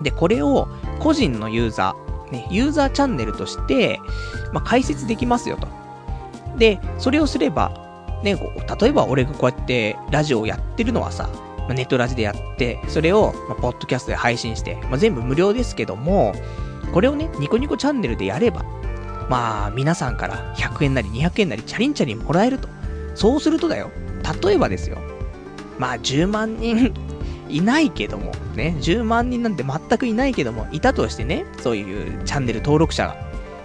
[0.00, 0.68] で、これを
[1.00, 4.00] 個人のユーザー、ね、ユーザーチャンネルとして、
[4.52, 5.68] まあ、解説できますよと。
[6.58, 7.72] で、それをすれば、
[8.22, 8.36] ね、
[8.80, 11.30] 例えば俺がこうやってラジオをやってるのはさ
[11.68, 16.34] ま、ネットラジでやって、それを、まポッドキャストで配信して、まあ、全部無料ですけども、
[16.92, 18.64] これをね、ニコニコチャンネルでやれば、
[19.28, 22.68] まあ、皆さんから100円なり200円なりチャリンチャリンもらえると。
[23.14, 23.90] そうするとだよ、
[24.42, 24.96] 例えばですよ、
[25.78, 26.94] まあ10万人
[27.48, 33.16] いないけども、ね、10万人なんて全くいないけども、いたとしてね、そういうチャンネル登録者が。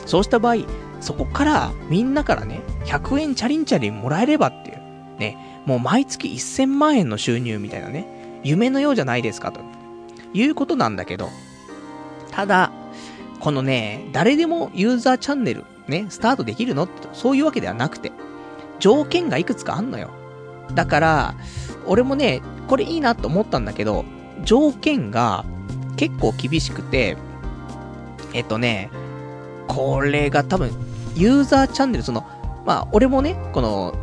[0.06, 0.64] そうした場合、
[1.00, 9.62] そこからみんなからね、100円チャリンチャリンもらえればっていう、ね、もう毎月1000万円の収入みたいなね、夢のようじゃないですかと
[10.34, 11.30] いうことなんだけど、
[12.32, 12.72] ただ、
[13.40, 18.12] このね、誰でもユーザーチャンネルね、スタートできるのってそういうわけではなくて、
[18.80, 20.10] 条件がいくつかあんのよ。
[20.74, 21.36] だから、
[21.86, 24.06] 俺もね、これいいなと思ったんだけど、
[24.44, 25.46] 条件が
[25.96, 27.18] 結構厳しくて、
[28.34, 28.90] えっとね、
[29.68, 30.72] これが多分、
[31.16, 32.26] ユーザーチャンネル、その、
[32.66, 33.94] まあ、俺もね、この、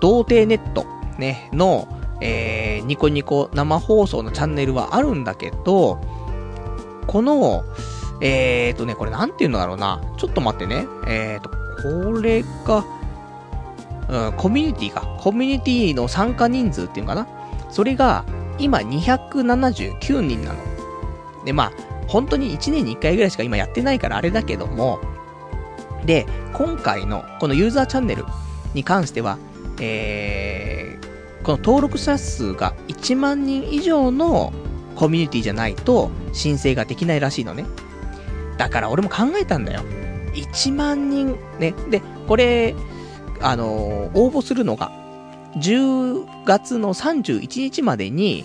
[0.00, 0.86] 童貞ネット、
[1.18, 1.88] ね、の、
[2.20, 6.00] えー、ニコニコ生放送のチャンネルはあるんだけど、
[7.06, 7.64] この、
[8.20, 10.00] えーとね、これなんていうのだろうな。
[10.16, 10.86] ちょっと待ってね。
[11.08, 12.84] えーと、これが、
[14.08, 15.02] うん、コミュニティか。
[15.20, 17.28] コミュニティの参加人数っていうのかな。
[17.70, 18.24] それが、
[18.58, 20.58] 今279人なの。
[21.44, 21.72] で、まあ、
[22.06, 25.00] 本当に1年に1回ぐらいしか今やってないからあれだけども、
[26.04, 28.24] で、今回のこのユーザーチャンネル
[28.74, 29.38] に関しては、
[29.80, 34.52] えー、この登録者数が1万人以上の
[34.96, 37.64] コミュニティじゃないと申請ができないらしいのね。
[38.58, 39.80] だから俺も考えたんだよ。
[40.34, 41.74] 1万人、ね。
[41.90, 42.74] で、これ、
[43.42, 44.90] あの、応募するのが、
[45.56, 48.44] 10月の31日までに、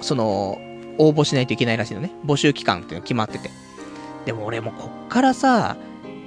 [0.00, 0.58] その、
[0.98, 2.10] 応募しないといけないらしいのね。
[2.26, 3.50] 募集期間っていうの決まってて。
[4.26, 5.76] でも俺もこっからさ、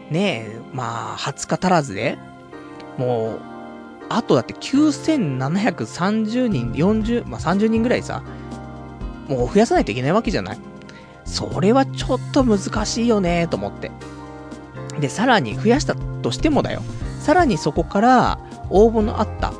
[0.09, 2.17] ねえ、まあ、20日足らずで、
[2.97, 3.39] もう、
[4.09, 8.23] あとだって9730人、40、まあ30人ぐらいさ、
[9.27, 10.59] もう増やさないといけないわけじゃない？
[11.25, 13.91] それはちょっと難しいよね、と思って。
[14.99, 16.83] で、さらに増やしたとしてもだよ。
[17.25, 19.51] さらにそこから応募のあった、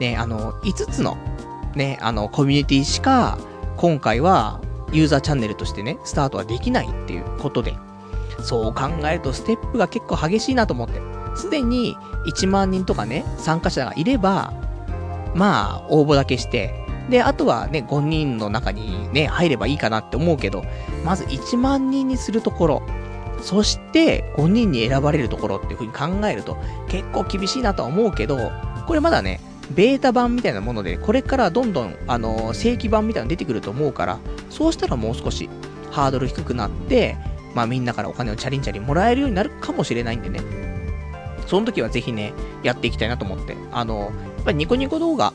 [0.00, 1.18] ね、あの、5つの、
[1.74, 3.36] ね、あの、コミュニティしか、
[3.76, 7.74] 今回はユーザーチャンネルとしてね、スタートはできないっていうことで、
[8.40, 11.02] そう考えるとステップが結構激しいなと思って。
[11.36, 11.98] すでに
[12.28, 14.54] 1万人とかね、参加者がいれば、
[15.34, 20.64] まあ、応募だけして、で、あとはね、5人の中にね、入ればいいかなって思うけど、
[21.04, 22.82] まず1万人にするところ、
[23.42, 26.56] そして5人に選ばれるところっていう風に考えると、
[26.88, 28.52] 結構厳しいなとは思うけど、
[28.86, 35.48] これまだね、ベータ版みたいなもので、これからどんどん、あの、正規版みたいなの出てくると思うから、そうしたらもう少し
[35.90, 37.16] ハードル低くなって、
[37.54, 40.40] まあみんなからお金をチャリンチャリンもらえるようになるかもしれないんでね。
[41.46, 43.56] その時はぜひね、やっていきたいなと思って。
[43.72, 44.08] あの、や
[44.42, 45.32] っぱりニコニコ動画、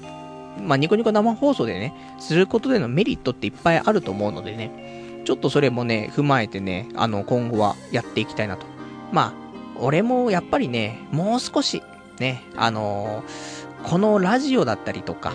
[0.65, 8.65] まあニコニコ生放送でね、することでのメリットっていっぱいあると思うのでね、ちょっとそれもね、踏まえてね、あの、今後はやっていきたいなと。
[9.11, 11.83] まあ、俺もやっぱりね、もう少し、
[12.17, 15.33] ね、あのー、このラジオだったりとか、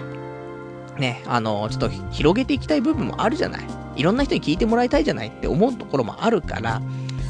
[0.99, 3.67] ね、あのー、ちょっと広げていきたい部分もあるじゃない。
[3.97, 6.81] いろんな人に聞いてもらいたいじゃないって思うところもあるから、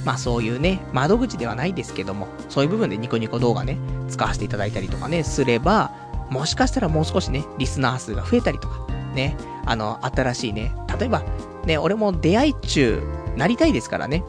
[0.04, 3.76] まあそういうね、窓口ではないですけども、そういう部分でニコニコ動画ね、
[4.08, 5.90] 使わせていただいたりとかね、すれば、
[6.30, 11.24] もしかしたらもう少しね、リスナー数が増えたりとか、ね、あの、新しいね、例えば、
[11.66, 13.02] ね、俺も出会い中、
[13.36, 14.24] なりたいですからね、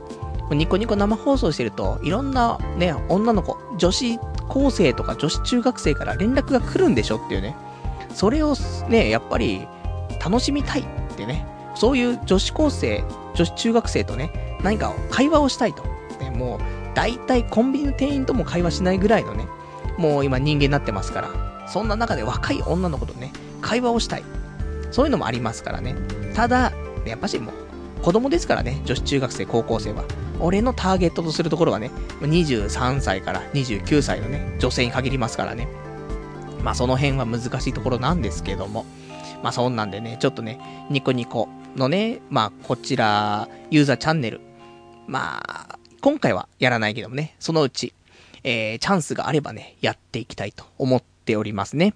[0.51, 4.19] ニコニコ生放送してると、いろんなね、女の子、女子
[4.49, 7.55] 高生とか女子中学生から連絡が来るんでしょっていうね、
[8.13, 8.55] それを
[8.89, 9.67] ね、やっぱり
[10.23, 13.03] 楽しみたいってね、そういう女子高生、
[13.35, 15.83] 女子中学生とね、何か会話をしたいと。
[16.19, 16.59] ね、もう、
[16.93, 19.47] 大体コンビニの店員とも会話しないぐらいのね、
[19.97, 24.23] もう今人間になってますから、そんな中で若い女の子とね、会話をしたい。
[24.91, 25.95] そういうのもありますからね。
[26.35, 26.71] ただ、
[27.09, 30.03] やっぱしもう、子供ですからね、女子中学生、高校生は。
[30.39, 35.67] 俺のターゲットとするところはね、23歳から29歳のね、女性に限りますからね。
[36.63, 38.85] まあその辺は難しいところなんですけども。
[39.41, 40.59] まあそんなんでね、ちょっとね、
[40.89, 44.41] ニコニコのね、まあこちら、ユーザーチャンネル。
[45.07, 47.93] まあ、今回はやらないけどもね、そのうち、
[48.43, 51.93] えー、チャンスがあればね、やっていきたいと思っておりますね。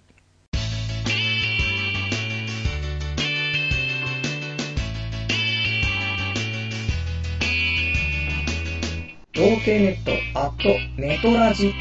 [9.37, 11.71] 童貞ネット、アット、ネトラジ。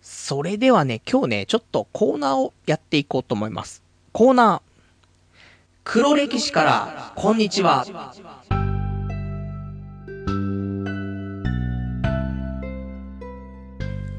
[0.00, 3.82] それではね、今日ね、ちょっとコーナーをやっていこうと思います。
[4.12, 4.88] コーナー。
[5.84, 7.84] 黒歴史から、こんにちは。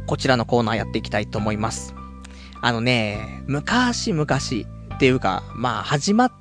[0.06, 1.96] こちらのコーナーやっていきたいと思います。
[2.62, 6.32] あのね、昔々っていうか、まあ、始まっ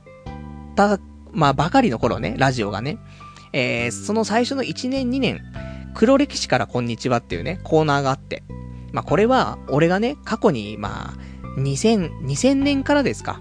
[0.76, 1.00] た、
[1.32, 2.98] まあ、ばかりの頃ね、ラジオがね、
[3.58, 5.42] えー、その最初の1年2年、
[5.94, 8.44] 黒歴史からこんにちはっていうね、コーナーがあって、
[8.92, 13.40] まあ、これは、俺がね、過去に、まあ、2000、2000年からですか、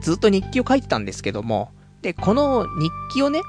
[0.00, 1.70] ずっと日記を書いてたんですけども、
[2.02, 3.40] で、この日記をね、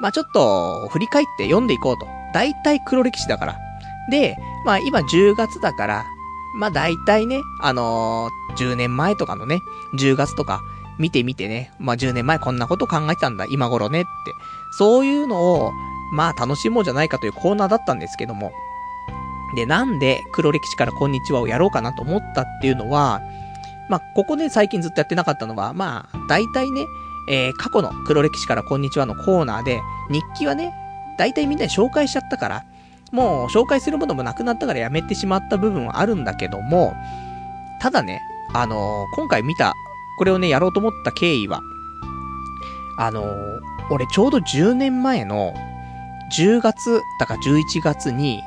[0.00, 2.06] まあ、ちょっと、振り返って読んでいこうと。
[2.32, 3.56] 大体黒歴史だから。
[4.12, 6.04] で、まあ、今10月だから、
[6.60, 9.58] まあ、大体ね、あのー10年前とかのね、
[9.94, 10.60] 10月とか、
[10.98, 14.10] 見てみてね、まあ、10年前こんなこと考えてたんだ、今頃ねって。
[14.78, 15.72] そういうのを、
[16.12, 18.52] まあ、楽しもうじゃないかというコーナーだったんですけども。
[19.54, 23.20] で、なんで黒歴史からこんにちはをやろうかなと思ったっていうのは、
[23.88, 26.86] まあ、ここね、最近ずっとやってなかったのは、まあ、大体ね、
[27.28, 30.72] えー、過去の黒歴史からこんにちはのコーナーで、日記はね、
[31.18, 32.64] 大体みんなに紹介しちゃったから、
[33.12, 36.94] もう紹介するものもなくなったからやめてしまった部分はあるんだけども、
[37.80, 38.20] ただね、
[38.54, 39.74] あのー今回見た、
[40.18, 41.60] これをね、やろうと思った経緯は、
[42.98, 45.54] あのー俺ちょうど10年前の
[46.36, 48.42] 10月だか11月に、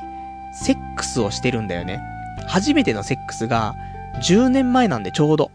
[0.54, 2.02] セックスをしてるんだよね。
[2.48, 3.76] 初めてのセックスが
[4.24, 5.52] 10年前なんでちょうど。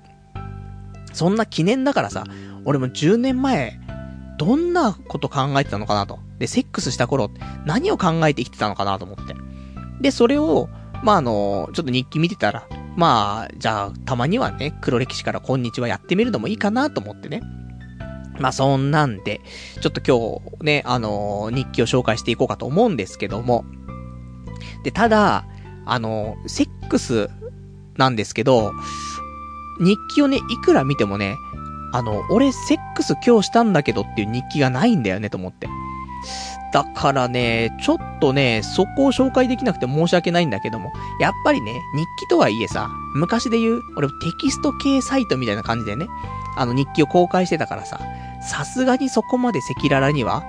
[1.13, 2.25] そんな記念だからさ、
[2.65, 3.79] 俺も10年前、
[4.39, 6.19] どんなこと考えてたのかなと。
[6.39, 7.31] で、セックスした頃、
[7.67, 9.35] 何を考えて生きてたのかなと思って。
[10.01, 10.69] で、それを、
[11.03, 12.67] まあ、あの、ちょっと日記見てたら、
[12.97, 17.43] まあ、じゃあ、たまにはね、黒歴史からこんにちはやってみるのもいいかなと思ってね。
[18.43, 19.41] まあ、そんなんで、
[19.81, 23.65] ちょっと今日ね、あの日記を紹介していこうかと思うんですけども。
[24.83, 25.45] で、ただ、
[25.87, 27.31] あのセックス
[27.97, 28.73] なんですけど、
[29.81, 31.37] 日記をね、いくら見てもね、
[31.93, 35.69] あの、俺セックス今日したんだけどっていう日記がないんだよねと思って。
[36.73, 46.09] だからね、ちょっとね、そこを紹介できなくて申し訳ないんだけども、やっぱりね、日記とはいえさ、昔で言う、俺テキスト系サイトみたいな感じでね、
[46.57, 48.01] あの日記を公開してたからさ、
[48.43, 50.45] さすがにそこまで赤裸々には、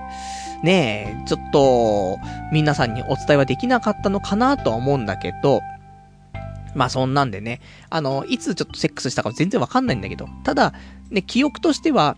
[0.62, 2.18] ねえ、ちょっと、
[2.52, 5.60] 皆さんにお伝えはできなかったのかなとは思うんだけど、
[6.74, 10.72] まあそんなんでね、あの、いつちょっとセックスしたか全然わかんないんだけど、ただ、
[11.10, 12.16] ね、記憶としては、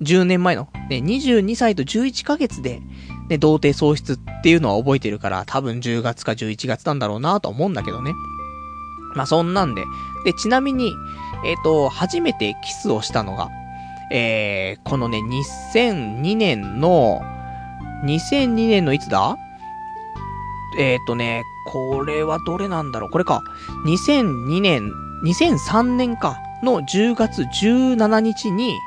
[0.00, 2.80] 10年前の、ね、22歳と11ヶ月で、
[3.28, 8.12] ね、童貞喪失っていうのは覚えてるから、多分10月か11月なんだろうなと思うんだけどね。
[9.14, 9.82] まあそんなんで。
[10.24, 10.92] で、ちなみに、
[11.44, 13.48] えっ、と、初めてキスをしたのが、
[14.10, 17.20] えー、このね、2002年の、
[18.04, 19.36] 2002年のいつだ？
[20.78, 23.10] えっ、とね、これはどれなんだろう？
[23.10, 23.42] これか。
[23.86, 24.92] 2002年、
[25.24, 26.38] 2003年か。
[26.62, 28.80] の10月17日に、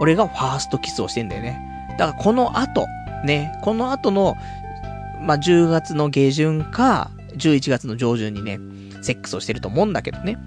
[0.00, 1.60] 俺がファーストキスをしてんだよね。
[1.98, 2.86] だからこの後、
[3.24, 4.36] ね、この後の、
[5.20, 8.58] まあ、10月の下旬か、11月の上旬にね、
[9.02, 10.38] セックスをしてると思うんだけどね。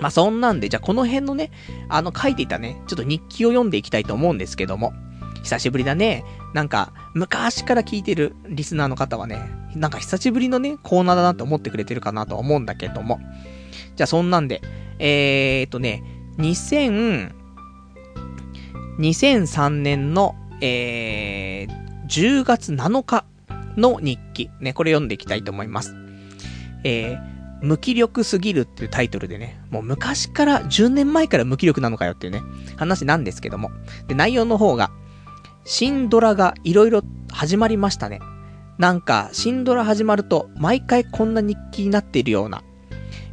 [0.00, 1.50] まあ、そんなんで、じゃあこの辺のね、
[1.88, 4.92] あの書いていたね、ちょっと日記を読んでいきたいと思うんですけども。
[5.42, 6.24] 久しぶりだね。
[6.54, 13.20] なんか、昔から聞いてるリスナーの方はね、なんか久しぶりのね、コーナーだなと思ってくれてるかなと思うんだけども。
[13.94, 14.60] じゃあそんなんで、
[14.98, 16.02] えーっとね、
[16.38, 17.32] 2000、
[18.98, 23.24] 2003年の、えー、10月7日
[23.76, 24.50] の日記。
[24.60, 25.94] ね、これ読んでいきたいと思います。
[26.82, 32.42] えー、無気力すぎるっていうタイトルでね、もう昔から、10年前から無気力なのかよっていうね、
[32.76, 33.70] 話なんですけども。
[34.08, 34.90] で、内容の方が、
[35.64, 37.02] 新ドラがいろいろ
[37.32, 38.20] 始まりましたね。
[38.78, 42.62] なんか、新ドラ始まると、毎回こんな日記になっているような。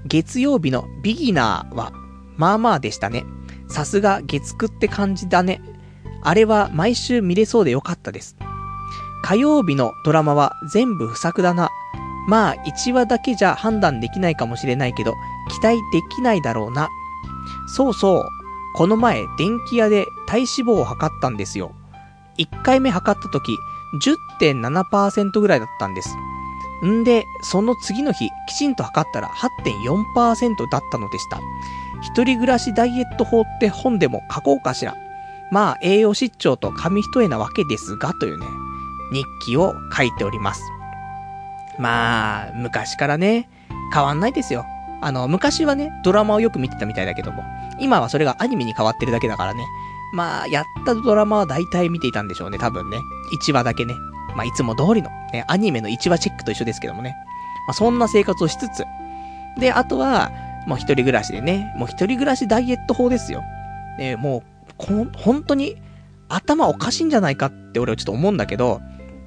[0.06, 1.92] 月曜日のビギナーは、
[2.38, 3.26] まあまあでしたね。
[3.68, 5.62] さすが月9って感じだね。
[6.22, 8.38] あれは毎週見れそうでよかったです。
[9.24, 11.70] 火曜日のドラマは全部不作だな。
[12.28, 15.14] まあ、1話だけじゃ判断できないかもしれないけど、
[15.50, 16.90] 期待できないだろうな。
[17.68, 18.26] そうそう。
[18.76, 21.76] この前、電気屋で体脂肪を測ったんですよ。
[22.38, 23.56] 1回目測った時、
[24.40, 26.16] 10.7%ぐらいだったんです。
[26.86, 31.40] んで、その次の日、きちんと測ったら8.4%だったのでした。
[32.02, 34.96] 一人暮らしダイエット法って本でも書こうかしら。
[35.52, 38.46] まあ、栄養失調と紙一重なわけですが、というね、
[39.12, 40.64] 日記を書いております。
[41.80, 43.50] まあ、昔からね、
[43.94, 44.66] 変わんないですよ。
[45.02, 47.44] あの、昔はね、ドラマをよく見てたみたいだけども、
[47.80, 49.66] 今はそれがアニメに変わってるだけだからね。
[50.14, 52.98] まあ、やったドラマは大体見ていたんでしょうね、多分ね。
[53.48, 53.96] 1話だけね。
[54.36, 57.16] まあ、いつも通りの、ね、アニメの1話チェックと一緒ですけどもね。
[57.68, 58.86] まあ、そんな生活をしつつ。
[59.60, 60.32] で、あとは、
[60.68, 63.44] もう一人暮らしでね、もう一人暮らしダイエット法ですよ。
[63.98, 65.78] ね、もう、こ、本当に、
[66.30, 68.82] 頭おかしいんじゃないかって俺はちょっと思うんだけど、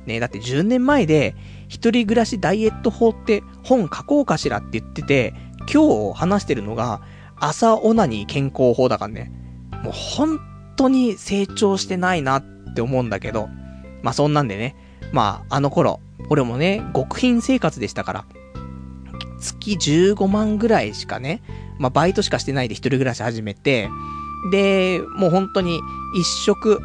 [0.07, 1.35] ね、だって10年前で、
[1.69, 5.35] 一人暮らしダイエット法って本書こうかしらって言ってて、
[5.73, 7.01] 今日話してるのが、
[7.39, 9.33] 朝オナニー健康法だからね。
[9.83, 10.39] もう本
[10.77, 12.45] 当に成長してないなっ
[12.75, 13.49] て思うんだけど、
[14.03, 14.77] まあそんなんでね、
[15.13, 16.01] まああの頃、
[16.31, 18.25] 俺もね、極貧生活でしたから、
[19.41, 21.43] 月15万ぐらいしかね、
[21.79, 23.89] まあバイトしかしてないで一人暮らし始めて、
[24.51, 25.81] で、もう本当に
[26.15, 26.81] 一食、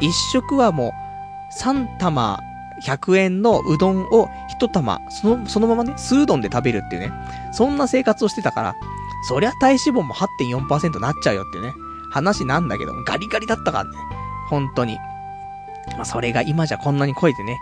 [0.00, 2.38] 一食はもう3玉
[2.84, 4.28] 100円のうどんを
[4.60, 7.12] 1玉、その、そのままね、酢うどんで食べるっていうね、
[7.52, 8.74] そんな生活をしてたから、
[9.28, 11.74] そりゃ体脂肪も8.4%なっちゃうよっていうね、
[12.10, 13.90] 話なんだけど、ガリガリだったからね、
[14.48, 14.98] 本当に。
[15.96, 17.58] まあ、それが今じゃこんなに超えてね、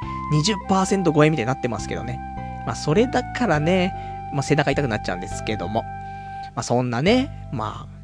[0.68, 2.20] 20%超えみたいになってますけどね。
[2.66, 3.94] まあ、それだからね、
[4.32, 5.82] まあ、背中痛くなっちゃうんですけども。
[6.54, 7.96] まあ、そんなね、まあ、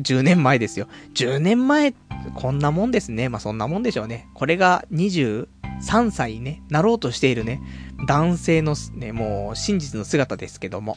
[0.00, 0.88] 10年前ですよ。
[1.14, 1.94] 10年前、
[2.34, 3.28] こんなもんですね。
[3.28, 4.28] まあ、そんなもんでしょうね。
[4.34, 5.48] これが20
[5.80, 7.60] 3歳ね、なろうとしているね、
[8.06, 10.96] 男性のね、もう真実の姿ですけども。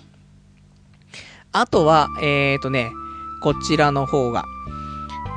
[1.51, 2.91] あとは、えーとね、
[3.41, 4.45] こちらの方が、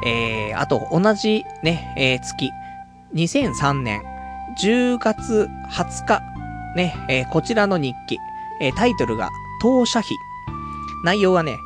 [0.04, 2.50] えー、あと同じね、えー、月、
[3.14, 4.02] 2003年
[4.60, 6.22] 10月20日、
[6.76, 8.18] ね、えー、こちらの日記、
[8.60, 9.30] えー、タイトルが、
[9.60, 10.16] 当社費。
[11.04, 11.58] 内容はね、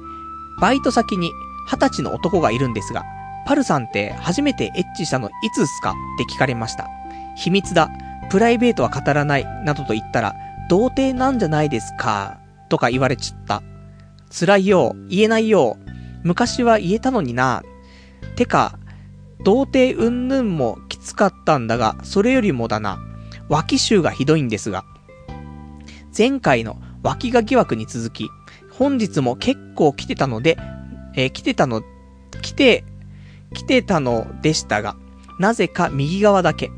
[0.61, 1.31] バイト先に
[1.69, 3.05] 20歳の男がいるんですが、
[3.47, 6.89] パルさんって初めてエッチしたのいつっすかって聞かれました。
[7.37, 7.91] 秘密だ。
[8.31, 9.45] プライベートは語らない。
[9.65, 10.35] などと言ったら、
[10.69, 13.63] 童貞なんじゃないですかとか言われちった。
[14.31, 14.97] 辛いよ。
[15.09, 15.77] 言えないよ。
[16.25, 17.63] 昔は言えたのにな。
[18.35, 18.79] てか、
[19.45, 22.99] 童貞うんぬんもきつかったんだが、それよりもだな。
[23.49, 24.85] 脇臭がひどいんですが。
[26.17, 28.29] 前回の脇が疑惑に続き、
[28.71, 30.59] 本日も結構来てたので、
[31.15, 31.83] えー、来てたの、
[32.43, 32.85] 来て、
[33.55, 34.97] 来てたのでしたが、
[35.39, 36.71] なぜか右側だけ。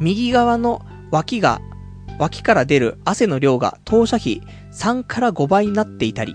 [0.00, 1.60] 右側の脇が、
[2.18, 4.42] 脇から出る汗の量が当社比
[4.72, 6.34] 3から5倍になっていたり、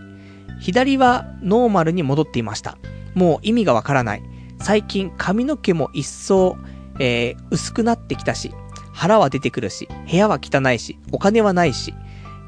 [0.59, 2.77] 左はノーマルに戻っていました。
[3.15, 4.23] もう意味がわからない。
[4.61, 6.57] 最近髪の毛も一層、
[6.99, 8.51] えー、薄くなってきたし、
[8.93, 11.93] 腹は出てくるし、部屋は汚いし、お金はないし、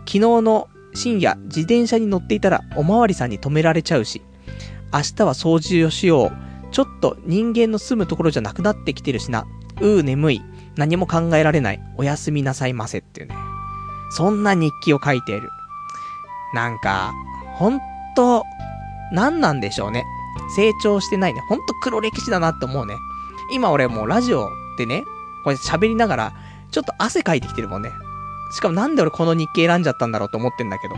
[0.05, 4.21] 昨日の深夜自転車に乗っていたらおまわりさんに止められちゃうし、
[4.93, 6.31] 明日は掃除をしよう。
[6.71, 9.45] ちょっと人間の住むところじゃなくなってきてるしな。
[9.79, 10.41] うー眠い。
[10.75, 11.81] 何も考えられない。
[11.97, 13.35] おやすみなさいませっていうね。
[14.11, 15.49] そんな日記を書いている。
[16.53, 17.13] なんか、
[17.55, 17.79] ほん
[18.15, 18.45] と、
[19.13, 20.05] 何なんでしょうね。
[20.55, 21.41] 成長してないね。
[21.47, 22.95] ほんと黒歴史だなって思うね。
[23.51, 25.03] 今俺もうラジオでね、
[25.43, 26.33] これ喋りながら、
[26.71, 27.91] ちょっと汗かいてきてるもんね。
[28.51, 30.95] しかもなんで俺この日記選んじゃったんだろうと思ってんだけど。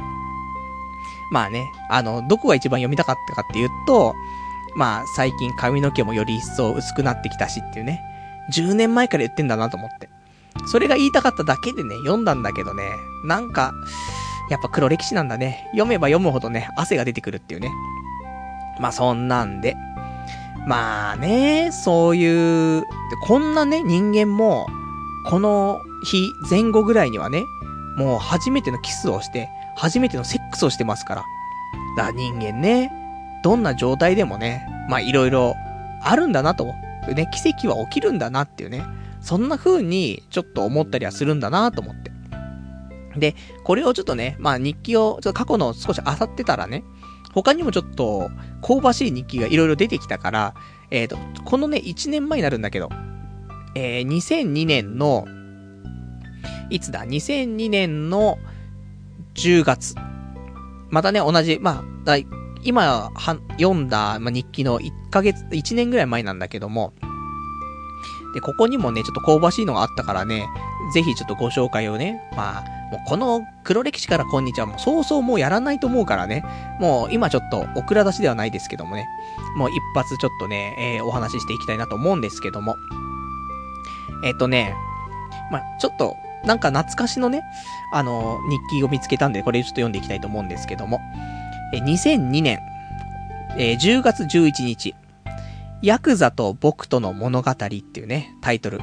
[1.31, 4.13] まあね、あの、どこが一番読みたかったかっていうと、
[4.75, 8.01] まあ最近髪の毛もより一層薄くなってきたしっていうね。
[8.51, 10.09] 10年前から言ってんだなと思って。
[10.67, 12.83] それが言いたかっただけでね、読んだんだけどね、
[13.25, 13.73] なんか、
[14.49, 15.67] やっぱ黒歴史なんだね。
[15.71, 17.71] 読めば読むほどね、汗が出てくるっていうね。
[18.79, 19.75] まあそんなんで。
[20.67, 22.83] まあね、そういう、
[23.27, 24.67] こんなね、人間も、
[25.25, 27.43] この日前後ぐらいにはね、
[27.97, 31.23] もう初めてのキスをして、初めてのセックスをしてますから。
[31.97, 32.91] だから人間ね、
[33.43, 35.55] どんな状態でもね、まあいろいろ
[36.01, 36.73] あるんだなと。
[37.07, 38.85] ね、奇跡は起きるんだなっていうね。
[39.21, 42.11] そんな風にちょっと思ったりはするんだなと思って。
[43.17, 46.83] で、これをちょっとね、まあ日記を、ちょっと過去の少し漁ってたらね、
[47.33, 48.29] 他にもちょっと、
[48.61, 50.55] 香ばしい日記がいろいろ出てきたから、
[50.91, 52.89] えっ、ー、と、このね、1年前になるんだけど、
[53.75, 55.25] えー、2002年の、
[56.69, 58.37] いつだ ?2002 年の
[59.35, 59.95] 10月。
[60.89, 62.17] またね、同じ、まあ、
[62.65, 66.93] 今、は、読んだ、ま、日記の1ヶ月、1年ぐらい前なんだけども、
[68.33, 70.47] で、ここにもね、ちょっと香ばしいのがあったからね、
[70.93, 76.43] ぜひちょっとご紹介をね、まあ、もうこの黒歴史からこんにちはもうそうそうもうやらないと思うからね、
[76.79, 79.07] もう今ちょっとオクラ出しではないですけどもね、
[79.55, 82.75] もう一発ちょっとね、えー、お話ししていきたいなと思うんですけども。
[84.23, 84.73] えっ、ー、とね、
[85.51, 87.43] まあ、ちょっと、なんか懐かしのね、
[87.91, 90.99] あの、日記を見つけたんで、これちょっと読んでいきたいと思うんですけども。
[91.79, 92.59] 2002年、
[93.57, 94.95] えー、10月11日、
[95.81, 97.65] ヤクザと僕との物語って
[97.99, 98.79] いうね、タイトル。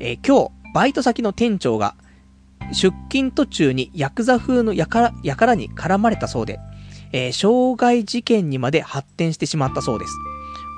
[0.00, 1.94] えー、今日、バイト先の店長が、
[2.72, 6.60] 出勤途中にヤクザ風のやから、やからに絡まれたそうで、
[7.12, 10.12] えー、傷害事件にまで発展してしまったそうです。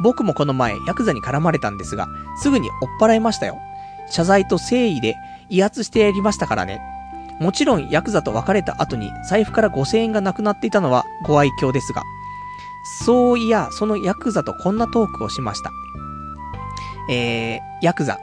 [0.03, 2.09] 僕もこの前、ヤクザに絡まれたんですが、
[2.41, 3.59] すぐに追っ払いましたよ。
[4.11, 5.17] 謝罪と誠意で
[5.51, 6.81] 威圧してやりましたからね。
[7.41, 12.03] もちろんヤクザと別れた後に財布から5000円がなくなっていたのはご愛嬌ですが、
[12.85, 15.71] そういや、そのヤクザとこんなトークをしました。
[17.11, 18.19] えー、ヤクザ。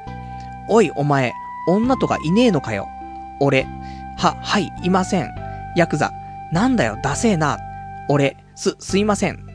[0.70, 1.34] おい、お前、
[1.68, 2.88] 女とかいねえのかよ。
[3.40, 3.68] 俺、
[4.18, 5.32] は、はい、いません。
[5.76, 6.12] ヤクザ。
[6.54, 7.58] なんだよ、ダセえな。
[8.08, 9.46] 俺、す、すいません。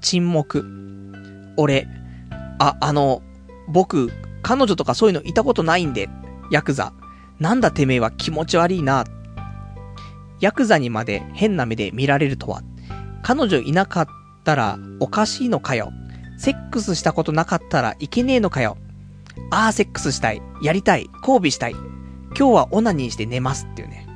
[0.00, 0.64] 沈黙。
[1.56, 1.86] 俺、
[2.58, 3.22] あ、あの、
[3.68, 4.10] 僕、
[4.42, 6.08] 彼女とかそういうのいたことないんで、
[6.50, 6.92] ヤクザ。
[7.40, 9.04] なんだてめえは気持ち悪いな。
[10.40, 12.62] ヤクザにまで変な目で見られるとは。
[13.22, 14.06] 彼女いなかっ
[14.44, 15.90] たらおかしいのかよ。
[16.38, 18.76] セックスしたことなかったらいけねえのかよ。
[19.50, 20.42] ああ、セックスしたい。
[20.62, 21.08] やりたい。
[21.26, 21.72] 交尾したい。
[21.72, 24.06] 今日はオナニーして寝ますっていうね。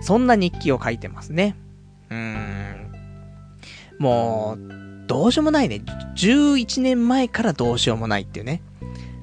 [0.00, 1.56] そんな日記を書いてますね。
[2.10, 2.92] うーん。
[3.98, 5.82] もう、どうしようもないね。
[6.16, 8.62] 11年前からどうしようもないっていうね。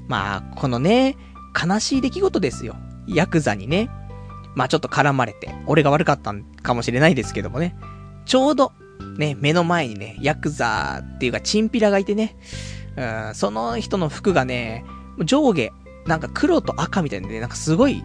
[0.08, 1.16] まあ、このね、
[1.56, 2.76] 悲しい出来事ですよ。
[3.08, 3.90] ヤクザにね。
[4.56, 7.76] まあちょっと絡まれて、俺が悪かったんかもしれないですけどもね。
[8.26, 8.72] ちょうど、
[9.18, 12.36] ね、目の前にね、ヤクザっていうかチンピラがいてね。
[12.98, 14.86] うん、その人の服がね、
[15.24, 15.72] 上下、
[16.06, 18.04] なんか黒と赤みたいなね、なんかすごい、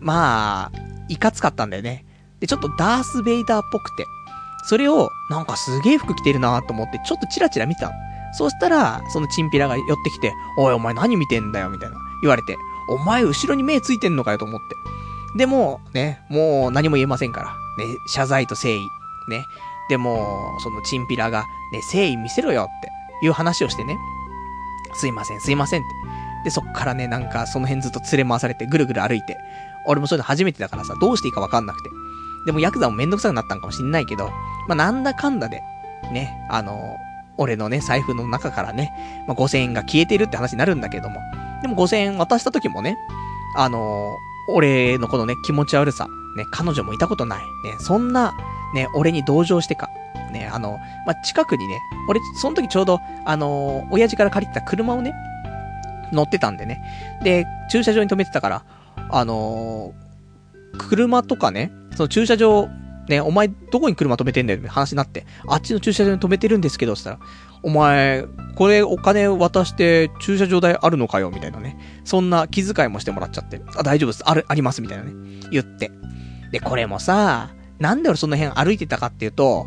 [0.00, 2.04] まあ、いかつかったんだよね。
[2.40, 4.04] で、ちょっとダース・ベイダーっぽくて。
[4.64, 7.92] それを、なんかすげえ服着てるなと思って、ちょっとチラチラ見た。
[8.32, 11.96] そうしたら、そのチンピラが寄ってきて、おいお前何見てんだよ、みたいな。
[12.22, 12.56] 言われて、
[12.90, 15.38] お前後ろに目ついてんのかよと思って。
[15.38, 17.46] でも、ね、もう何も言えませんから。
[17.84, 18.80] ね、謝罪と誠意。
[19.28, 19.44] ね。
[19.88, 22.66] でも、そのチンピラが、ね、誠意見せろよっ
[23.20, 23.96] ていう話をしてね。
[24.94, 25.88] すいません、すいませんって。
[26.44, 29.38] で、そっからね、なんかその辺ずっと連れ回されてぐるぐる歩いて。
[29.86, 31.90] 俺もそういうの初めてだからさ、どうしていいかわかんなくて。
[32.46, 34.30] でもヤクザもめんどくさくなったんかもしんないけど、
[34.66, 35.62] まあ、なんだかんだで、
[36.12, 36.96] ね、あの、
[37.36, 38.92] 俺のね、財布の中からね、
[39.26, 41.20] まあ、5000円が消えてるって話になるんだけども。
[41.62, 42.96] でも5000円渡した時もね、
[43.56, 44.16] あの
[44.48, 47.44] 俺のこのね、気持ち悪さ、ね、彼女もいたことない。
[47.64, 48.34] ね、そんな、
[48.74, 49.88] ね、俺に同情してか。
[50.32, 55.12] ね、あの、まあ、近くにね、俺、その時ちょうど、あのー、親父から借りてた車をね、
[56.12, 56.82] 乗ってたんでね。
[57.22, 58.64] で、駐車場に止めてたから、
[59.10, 62.68] あのー、車とかね、その駐車場、
[63.08, 67.18] ね、お前どこに車止めてんだよって話になって、あっちの駐車場に止めてるんですけど、つったら、
[67.62, 68.24] お前、
[68.56, 71.78] これお金渡して駐車場代あるのかよ、みたいなね。
[72.04, 74.22] そんな気遣いもしてもらっちゃって、あ、大丈夫です。
[74.26, 75.12] ある、あります、みたいなね。
[75.50, 75.90] 言って。
[76.52, 79.66] で、これもさ、なんで俺その辺歩いてたかっていうと、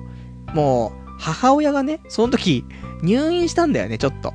[0.54, 2.66] もう、母親がね、その時、
[3.02, 4.34] 入院したんだよね、ちょっと。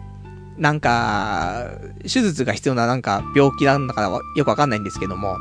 [0.56, 1.70] なんか、
[2.02, 5.36] 手術が必要ななんか病気なんだからよくわかんないんですけども。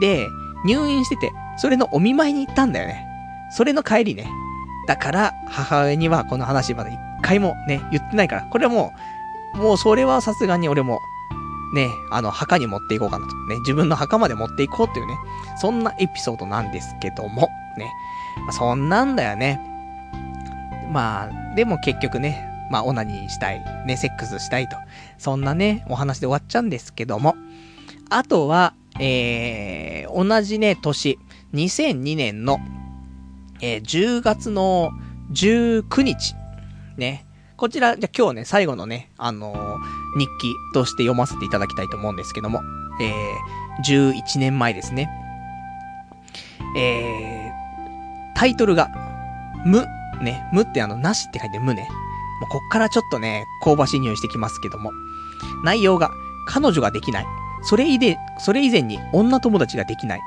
[0.00, 0.26] で、
[0.64, 3.04] 入院してて、それのお見舞いに行ったんだよね。
[3.52, 4.28] それの帰りね。
[4.86, 8.42] だから、母親にはこの話まだ一回もね、言ってないから。
[8.42, 8.92] これはも
[9.54, 11.00] う、もうそれはさすがに俺も、
[11.74, 13.34] ね、あの、墓に持っていこうかなと。
[13.46, 15.18] ね、自分の墓まで持っていこうっていうね、
[15.60, 17.92] そんなエピソードなんですけども、ね。
[18.42, 19.60] まあ、そんなんだよね。
[20.92, 24.76] まあ、でも結局ね、まあ、オナニーしたい、ね、セックスしたいと。
[25.18, 27.34] そんなね、お話で終わっちゃうんですけども。
[28.10, 31.18] あとは、えー、同じね、年、
[31.54, 32.58] 2002年の、
[33.60, 34.90] えー、10月の
[35.32, 36.34] 19日、
[36.98, 37.24] ね。
[37.56, 42.60] こちら、じゃ今日ね、最後のね、あのー、日記として読ませていただきたいと思うんですけども、
[43.00, 45.08] えー、11年前ですね。
[46.76, 48.88] えー、タイトルが、
[49.64, 49.86] 無、
[50.22, 51.88] ね、無ってあの、なしって書いて無ね。
[52.40, 54.92] もうこっからちょっとね、香ばしい匂いしてきますけども。
[55.64, 56.10] 内容が、
[56.46, 57.26] 彼女ができない。
[57.62, 60.20] それ以前、それ以前に女友達ができない。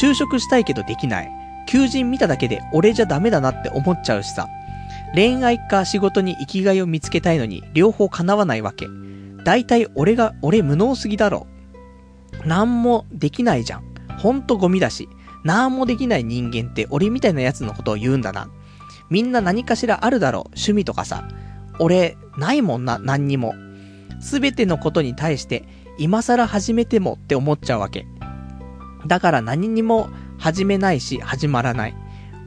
[0.00, 1.30] 就職したいけどできない。
[1.66, 4.48] 求人見ただけで俺じゃダメだなって思っちゃうしさ。
[5.14, 8.88] 恋愛か仕事に生きがいを見つけたいのに両方叶わないわけ。
[9.44, 11.46] だいたい俺が、俺無能すぎだろ。
[12.44, 13.84] なんもできないじゃん。
[14.18, 15.08] ほんとゴミだし。
[15.44, 18.48] なんもできない人間って俺みたいな奴のことを言うんだな。
[19.10, 20.42] みんな何かしらあるだろう。
[20.48, 21.28] 趣味とかさ。
[21.78, 23.54] 俺、ないもんな、何にも。
[24.20, 25.64] すべてのことに対して、
[25.98, 28.06] 今更始めてもって思っちゃうわけ。
[29.06, 30.08] だから何にも
[30.38, 31.94] 始めないし、始まらない。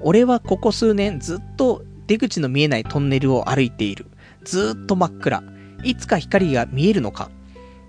[0.02, 4.08] 俺はここ数年ずっと出口の見えないトンネルを歩いている。
[4.44, 5.44] ずっと真っ暗。
[5.84, 7.30] いつか光が見えるのか。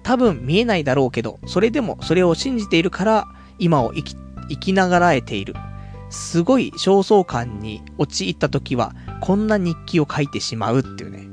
[0.03, 4.17] 多分見えないだろうけど、それでもそれを信じているから、今を生き、
[4.49, 5.55] 生きながらえている。
[6.11, 11.29] すごい焦燥感に陥った時は、こんな日記を書いてしまうっていうね。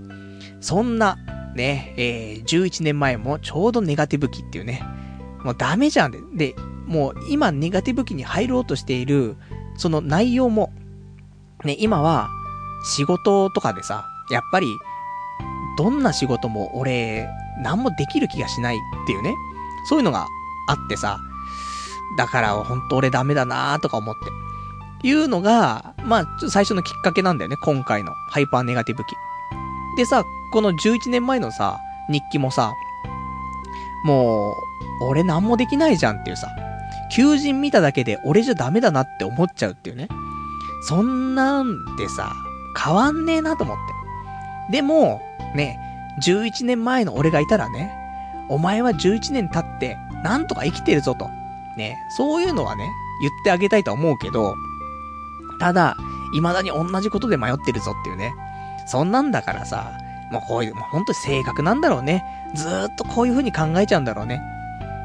[0.62, 1.18] そんな、
[1.56, 4.84] ね、えー、11年前もちょうどネガティブ期っていうね。
[5.44, 6.20] もうダメじゃんで。
[6.34, 6.56] で、
[6.86, 9.38] もう今ネガティブ期に入ろうとしている、
[9.78, 10.74] その内容も、
[11.64, 12.30] ね、今は
[12.86, 14.68] 仕事とかでさ、やっぱり、
[15.78, 17.28] どんな仕事も俺、
[17.62, 19.36] 何もできる気がしないっていうね。
[19.90, 20.28] そういうのが
[20.68, 21.20] あってさ、
[22.18, 25.08] だから本当俺ダメだなーとか思って。
[25.08, 29.16] いうのが、まあ、ちょっと最初のきっかけなんだよね、今回のハイパーネガティブ期。
[29.98, 31.80] でさ、この11年前のさ、
[32.10, 32.74] 日記もさ、
[34.04, 34.52] も
[35.02, 36.48] う、俺何もできないじゃんっていうさ、
[37.12, 40.08] 求人見ただけで俺じゃダメだなって思っちゃうっていうね。
[40.88, 42.34] そんなんでさ、
[42.78, 43.78] 変わんねえなと思っ
[44.70, 44.74] て。
[44.74, 45.22] でも、
[45.56, 45.80] ね、
[46.24, 47.92] 11年前の俺がいたらね、
[48.50, 51.30] お前は11年経って、なんとか生きてるぞと。
[51.78, 52.90] ね、そういうのはね、
[53.22, 54.56] 言ってあげたいと思うけど、
[55.60, 55.96] ただ、
[56.34, 58.34] 未だに同じことで迷ってるぞっていうね。
[58.88, 59.92] そんなんだからさ、
[60.32, 62.24] もうこういう、もう本当に性格なんだろうね。
[62.56, 64.42] ずーっとこういう風に考えちゃうんだろうね。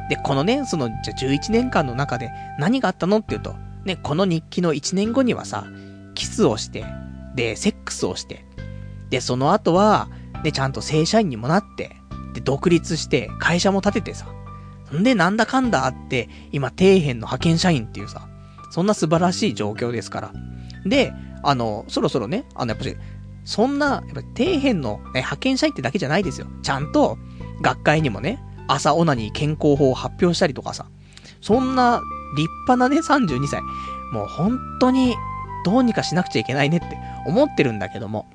[0.08, 3.54] で、このね、その、じゃ11年間の中で何があったのっていうと、
[3.84, 5.64] ね、この日記の1年後にはさ、
[6.14, 6.84] キスをして、
[7.34, 8.44] で、セックスをして、
[9.10, 10.08] で、その後は、
[10.42, 11.96] で、ちゃんと正社員にもなって、
[12.34, 14.26] で、独立して、会社も立ててさ、
[14.96, 18.28] んで、なんだかんだあって、今、底辺の派遣社員っていうさ、
[18.70, 20.32] そんな素晴らしい状況ですから。
[20.86, 21.12] で、
[21.42, 22.96] あの、そろそろね、あの、やっぱり、
[23.44, 26.46] そんな、やっぱ底辺の、ね、派遣社員ってだけじゃないですよ。
[26.62, 27.18] ちゃんと、
[27.62, 30.86] 学会にもね、朝オナに健康法を発表したりとかさ、
[31.40, 32.00] そんな
[32.36, 33.60] 立派なね、32歳。
[34.12, 35.14] もう本当に、
[35.64, 38.26] どうにかしなくちゃいけないねって思ってるんだけども。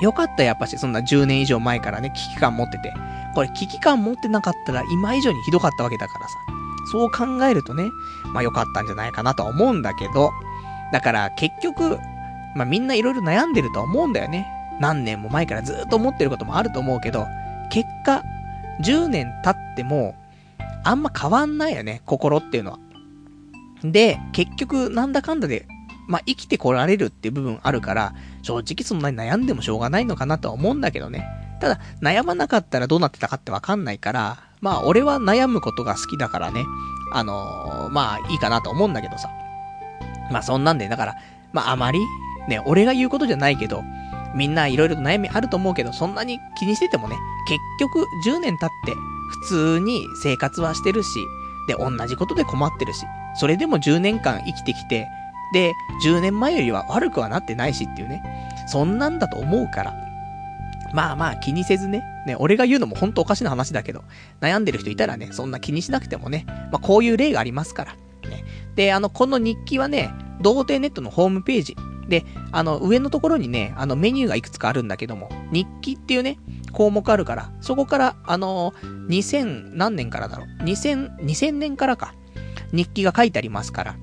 [0.00, 2.92] よかったやっぱし、そんな10年以上前からね、危機感持ってて。
[3.34, 6.34] これ危機感持ってなかったら今以上にひどかったわけだからさ。
[6.90, 7.88] そう考えるとね、
[8.32, 10.32] まあ良かったんじゃないかなとは思うんだけど、
[10.92, 11.98] だから結局、
[12.54, 14.46] まあみんないろいろ悩んでるとは思うんだよね。
[14.80, 17.26] 何年も前からずっと思ってることもあると思うけど、
[17.70, 18.22] 結果、
[18.82, 20.14] 10年経っても、
[20.84, 22.78] あんま変わんないよね、心っていうのは。
[23.82, 25.66] で、結局、なんだかんだで、
[26.06, 31.26] まあ、生きてこられるっていう部分あるから、正直そんなに悩んでもしょうがないのかなとは思うんだけどね。
[31.60, 36.64] ただ、悩まなかったらどうなってたかってわかんないから、まあ、俺は悩むことが好きだからね、
[37.12, 39.30] あのー、まあ、いいかなと思うんだけどさ。
[40.30, 41.14] まあ、そんなんで、だから、
[41.52, 42.00] まあ、あまり、
[42.48, 43.82] ね、俺が言うことじゃないけど、
[44.34, 48.94] みんないろいろ悩みあると思うけど、そんなに気にしててもね、結局10年経って
[49.42, 51.24] 普通に生活はしてるし、
[51.68, 55.08] で、同じことで困ってるし、それでも10年間生きてきて、
[55.54, 55.72] で、
[56.04, 58.22] 10年前よりは悪くはなってないしっていうね、
[58.66, 59.94] そんなんだと思うから、
[60.92, 64.02] まあまあ気にせずね、ね、俺が言うのも本当おかしな話だけど、
[64.40, 67.92] 悩んでる人いたらね、そんな気にしなくてもね、まあこういう例がありますから。
[68.28, 68.44] ね、
[68.74, 71.76] で、あの、この日記はね、童貞ネットのホームページ、
[72.08, 76.38] で、あの、上のところにね、あの、メニューがいくつかあるんだけども、日記っていうね、
[76.72, 78.74] 項目あるから、そこから、あの
[79.08, 82.14] 2000何年からだろう ?2000、2000年からか、
[82.72, 83.96] 日記が書いてありますから、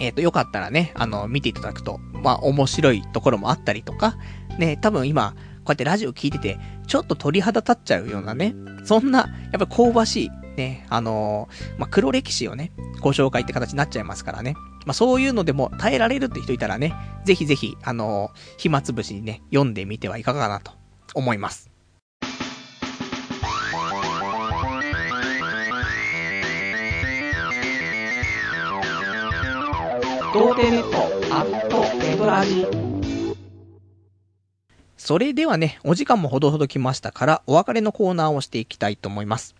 [0.00, 4.16] えっ、ー、と、よかったらね、あの、見ていただくと、まあ、面白いところもあったりとか、
[4.58, 5.34] ね、多分今、
[5.64, 14.54] こうやってラジオ聞いてて、ちょっと鳥肌立っちゃうようなね、そんな、やっぱ香ばしい、ね、あのー、まあ、黒歴史をね、ご紹介って形になっちゃいますからね。
[14.84, 20.72] まあ、そういうのでも耐えられるって人いたらね、ぜひぜひ、あのー、暇つぶしにね、読んでみてはいかがかなと
[21.14, 21.71] 思います。
[30.32, 30.96] 童貞ネット
[31.34, 32.66] アットネトラジ
[34.96, 39.54] それではね、お時間もほどほど来ましたから、お別れのコーナーをしていきたいと思います。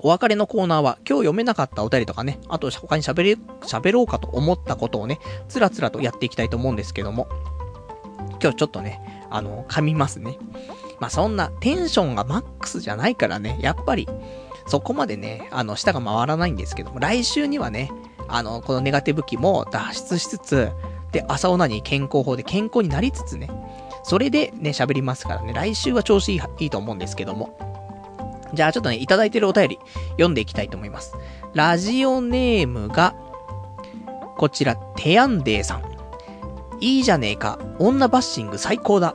[0.00, 3.32] お別れのコーナーは、今日読めなかったお便りとかね、あと他に喋れ、
[3.66, 5.18] 喋ろうかと思ったことをね、
[5.48, 7.28] つらつらとやっていきたいと思うんですけども、
[8.40, 10.38] 今日ちょっとね、あの、噛みますね。
[11.00, 14.08] まあ、そんなテンションがマックスじゃないからね、やっぱり、
[14.66, 17.90] そこまでね、あの、舌が回らないんですけども、来週にはね、
[18.28, 20.70] あの、このネガティブ期も脱出しつつ、
[21.12, 23.48] で、朝オナに健康法で健康になりつつね、
[24.02, 27.58] それでね、喋りますからね、来週は調子いいいいと思うんですけども、
[28.54, 29.78] じゃあちょっとね、いただいてるお便り、
[30.12, 31.14] 読んでいきたいと思います。
[31.54, 33.14] ラジオネームが、
[34.36, 35.82] こちら、テヤンデーさん。
[36.80, 37.58] いいじゃねえか。
[37.78, 39.14] 女バッシング最高だ。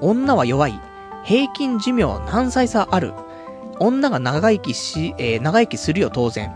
[0.00, 0.80] 女は弱い。
[1.24, 3.12] 平均寿命何歳差ある。
[3.78, 6.52] 女が長生きし、えー、長生きするよ当然。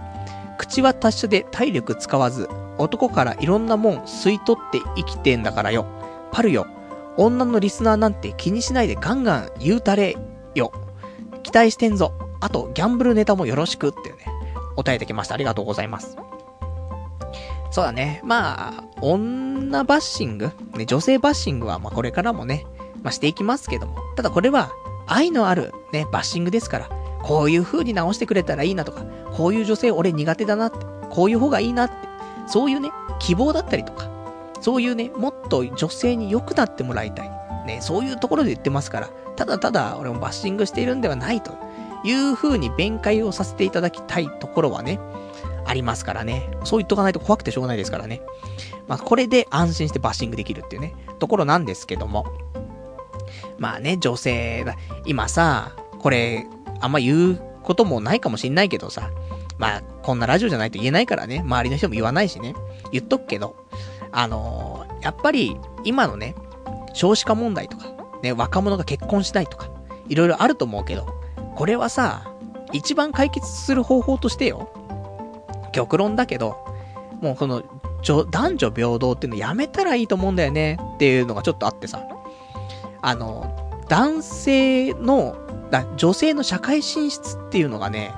[0.58, 5.86] 口は達者で体力使わず、男からいろんなもん吸い取って生きてんだからよ。
[6.32, 6.66] パルよ。
[7.16, 10.16] 女のリスナーなんて気にしないでガンガン言うたれ
[10.54, 10.72] よ。
[11.42, 12.12] 期待してんぞ。
[12.40, 14.24] あと、ギャンブルネタもよろしくっていうね、
[14.76, 15.34] 答えできました。
[15.34, 16.16] ありがとうございます。
[17.70, 18.20] そうだね。
[18.24, 22.66] まあ、女バッシング、ね、女性バッシングは、まあこれからもね、
[23.02, 23.96] まあしていきますけども。
[24.16, 24.70] ただこれは、
[25.06, 26.88] 愛のあるね、バッシングですから、
[27.28, 29.04] こういう風に直してくれたらいいなとか、
[29.36, 30.78] こういう女性俺苦手だなって、
[31.10, 31.94] こういう方がいいなって、
[32.46, 34.08] そういうね、希望だったりとか、
[34.62, 37.30] そういうね、もっと女性に良くなってもらいたい。
[37.66, 41.52] ね、そういうところで言ってますから、ただただ俺もバッシングしているんではないと
[42.02, 44.98] いう風に弁解をさせていただきたいところはね、
[45.66, 46.48] ありますからね。
[46.64, 48.22] そう言っとかないと怖くてしょうがないですからね。
[48.86, 52.24] まあ、これで安心してバッシングできるっていうね、ところなんですけども。
[53.58, 54.76] まあね、女性だ。
[55.04, 56.46] 今さ、これ、
[56.80, 59.10] あんま言うこともないかもしんないけどさ、
[59.58, 62.54] まあ、こんなラジオじゃないと言えないからね、周りの人も言わないしね、
[62.92, 63.56] 言っとくけど、
[64.12, 66.34] あのー、やっぱり、今のね、
[66.94, 69.68] 少子化問題とか、ね、若者が結婚しないとか、
[70.08, 71.06] いろいろあると思うけど、
[71.56, 72.32] これはさ、
[72.72, 74.70] 一番解決する方法としてよ、
[75.72, 76.56] 極論だけど、
[77.20, 77.62] もうこの、
[78.30, 80.78] 男女平等っていうのやめたらいいと思うんだよね。
[80.94, 82.06] っていうのがちょっとあってさ、
[83.02, 85.36] あの、男性の、
[85.70, 88.14] だ女性の社会進出っていうのがね、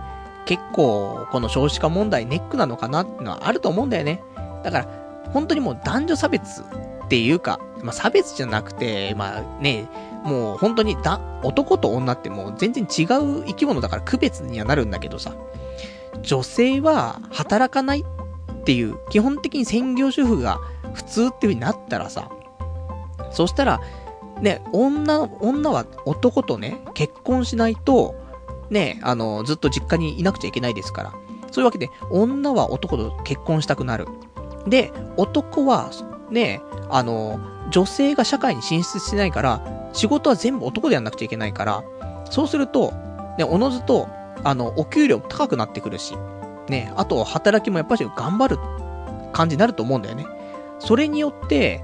[0.47, 4.23] 結構、この少子化問題ネックなのかなっていうのはあると思うんだよね。
[4.63, 4.89] だから、
[5.33, 9.89] 本当にもう男女差別っていうか、まあ、差別じゃなくて、まあね、
[10.25, 15.35] もう本当にだ、男と女ってもう全然違う生き物だから区別にはなるんだけどさ、
[16.23, 20.59] 女性は働かないっていう、基本的に専業主婦が
[20.95, 22.31] 普通っていう風になったらさ、
[23.31, 23.81] そしたら、
[24.41, 28.15] ね、女、女は男とね、結婚しないと、
[28.71, 31.13] ね、あの、ずっと実家にいなくちゃいけないですから。
[31.51, 34.07] そういうわけで、女は男と結婚したくなる。
[34.67, 35.91] で、男は、
[36.31, 41.85] ね、あの、女性が社会に進出してないから、仕事は全部男でやんなくちゃいけないから、
[42.31, 42.93] そうすると、
[43.39, 44.09] ね、おのずと、
[44.45, 46.15] あの、お給料も高くなってくるし、
[46.69, 48.59] ね、あと、働きもやっぱし頑張る
[49.33, 50.27] 感じになると思うんだよね。
[50.79, 51.83] それによって、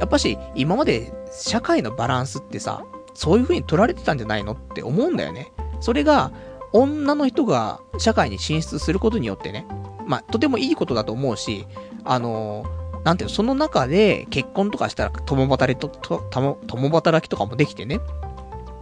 [0.00, 2.84] やっぱし、今まで社会のバランスってさ、
[3.14, 5.52] そういう風に取られてたんじゃないのって思うんだよね。
[5.80, 6.32] それが、
[6.72, 9.64] 女の人が社会に進出することによってね、
[10.06, 11.66] まあ、とてもいいことだと思うし、
[12.04, 16.18] あのー、なんていうの、その中で結婚とかしたら共働きと、と
[16.66, 18.00] 共働きとかもできてね。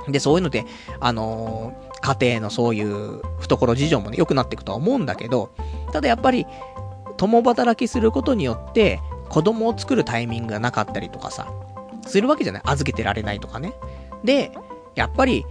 [0.08, 0.64] で、そういうので、
[1.00, 5.50] あのー、家庭のそういう懐事情もね、良くなっていくとは思うんだけど、
[5.92, 6.46] ただやっぱり、
[7.18, 9.00] 共働きすることによって、
[9.32, 11.50] 子供を作るタイミングがなかったりとかさ、
[12.06, 13.72] するわけじゃない預けてられないとかね。
[14.22, 14.52] で、
[14.94, 15.46] やっぱり、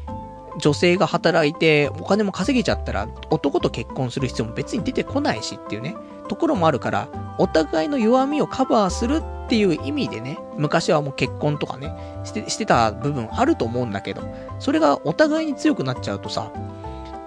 [0.59, 5.95] 女性が働いてお金も稼げちゃったら男と結婚する必要も別に出てこないしっていうね、
[6.27, 7.07] ところもあるから、
[7.39, 11.91] お互いの弱みをカバーするっていう意味でね、昔はもう結婚とかね、
[12.23, 14.21] してしてた部分あると思うんだけど、
[14.59, 16.51] それがお互いに強くなっちゃうとさ、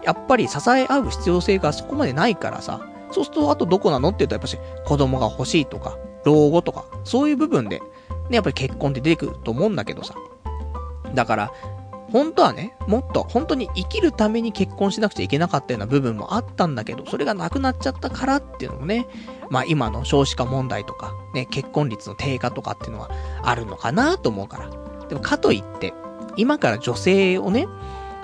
[0.05, 2.81] やっぱり支え合う必要性がそこまでないからさ、
[3.11, 7.81] そうするとあとどこなのって言うとやっぱし子供が欲しいとか、老後とか、そういう部分で、
[8.31, 10.15] ね、やっぱり結婚って出てくると思うんだけどさ。
[11.15, 11.53] だから、
[12.11, 19.07] 本当はね、もっと本当に生きるために結婚しなくちゃいけなかったような部分もあったんだけど、それがなくなっちゃったからっていうのもね、
[19.51, 23.11] まあ今の少子化問題とか、ね、結婚率の低下とかっていうのは
[23.43, 24.71] あるのかなと思うから。
[25.09, 25.93] でもかといって、
[26.37, 27.67] 今から女性をね、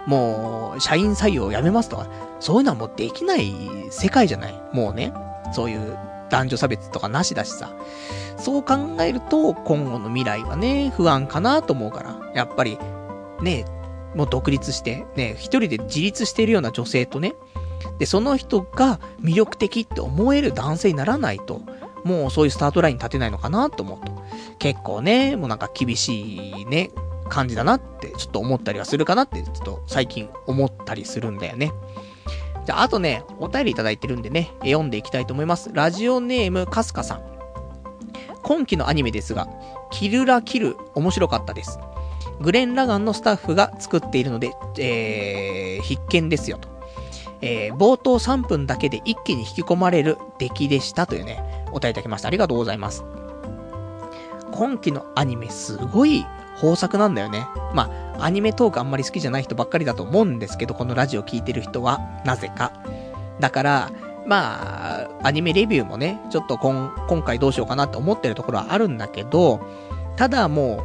[0.06, 2.06] もう、社員採用をやめますとか、
[2.38, 3.52] そういうのはもうできない
[3.90, 4.62] 世界じゃない。
[4.72, 5.12] もうね、
[5.52, 5.98] そういう
[6.30, 7.70] 男女差別とかなしだしさ。
[8.38, 12.32] そう考えると、今後の未来はね、不安かなと思うから。
[12.34, 12.78] やっぱり、
[13.42, 13.64] ね、
[14.14, 17.34] もう独立して、ね、一人で自立しているような女性とね、
[17.98, 21.60] で、その人が魅力的って思える男性にならないと、
[22.04, 24.12] もうそういうスタートライン立てないのかなと思うと、
[24.58, 26.90] 結構ね、もうなんか厳しいね、
[27.28, 31.72] 感じだなって、ちょっと思ったりはするかなって、ちょっと最近思ったりするんだよね。
[32.64, 35.70] じゃあ、あとね、お便りいただいてるんでね、読んでいきたいと思います。
[35.72, 37.22] ラジオネーム、かすかさん。
[38.42, 39.48] 今期のアニメですが、
[39.90, 41.78] キルラキル、面白かったです。
[42.40, 46.68] グレン・ラガンのスタッフが作っているので、えー、必見ですよと。
[47.42, 52.28] えー、冒頭3分だけで一気に引き込まれる出来でしたというね、お答えいただきました。
[52.28, 53.04] ありがとうございます。
[54.52, 56.26] 今期のアニメすごい
[56.62, 57.46] 豊作なんだよね。
[57.74, 62.72] まあ、アニメトークあんまり好きじゃない人ばっかりだと思うんですけど、このラジオ聴いてる人は、なぜか。
[63.40, 63.92] だから、
[64.26, 69.60] まあ、アニメレビューもね、ちょっと今、今回どうしようかなって思ってるところはあるんだけど、
[70.16, 70.82] ただもう、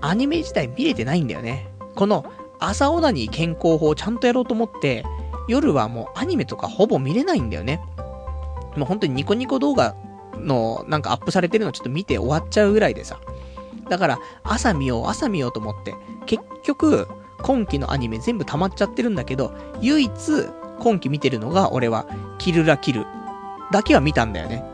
[0.00, 1.68] アニメ自体見れてないんだよね。
[1.94, 2.24] この、
[2.58, 5.04] 朝オナニー健康法をちゃんとやろうと思って、
[5.48, 7.80] 夜はもうアニメとかほぼ見れないんだよね。
[8.76, 9.94] もう本当にニコニコ動画
[10.38, 13.18] のなんかアップされてるのちょっと見て終わっちゃうぐらいでさ。
[13.88, 15.94] だから、朝見よう、朝見ようと思って、
[16.26, 17.08] 結局、
[17.42, 20.10] 今期のアニメ全部溜まっちゃってるんだけど、唯一、
[20.80, 22.06] 今期見てるのが、俺は、
[22.38, 23.06] キルラキル。
[23.72, 24.64] だけは見たんだよね。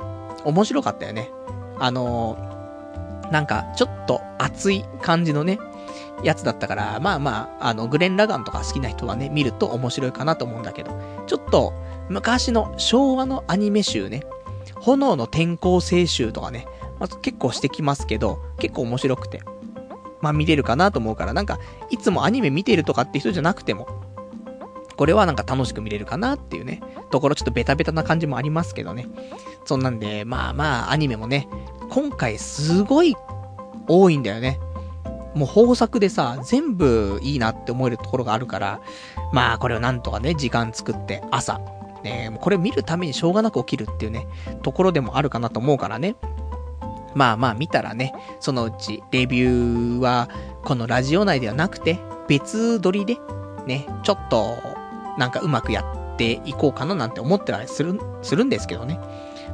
[0.45, 1.31] 面白かったよね。
[1.79, 5.59] あのー、なんか、ちょっと熱い感じのね、
[6.23, 11.73] やつだったから、まあまあ、あの、グレン・ラガンとか好きな人はね、見ると面白いかなと思うんだけど、ちょっと、
[12.09, 14.25] 昔の昭和のアニメ集ね、
[14.77, 16.67] 炎の転校生集とかね、
[17.03, 19.42] まあ、結構してきますけど、結構面白くて、
[20.20, 21.59] まあ見れるかなと思うから、なんか、
[21.90, 23.88] いつもアニメ見てるとかって人じゃなくても、
[24.96, 26.80] これはなんか楽しく見れるかなっていうね、
[27.11, 29.09] ところちょっとベタベタな感じもありますけどね。
[29.64, 31.48] そんなんで、まあまあ、アニメもね、
[31.90, 33.16] 今回すごい
[33.88, 34.61] 多いんだよね。
[35.34, 38.80] もう豊作でさ、全部いいなって思えるところがあるから、
[39.32, 41.61] まあこれをなんとかね、時間作って朝、
[42.05, 44.28] ね、これ見るためにしょうがなく起きるっていうね、
[44.62, 46.14] ところでもあるかなと思うからね。
[47.15, 50.29] まあまあ見たらね、そのうちレビューは
[50.65, 51.99] このラジオ内ではなくて
[52.29, 53.17] 別撮りで
[53.67, 54.57] ね、ちょっと
[55.19, 58.99] なんかうまくやっていこうかななんて思ってたりする、するんですけどね。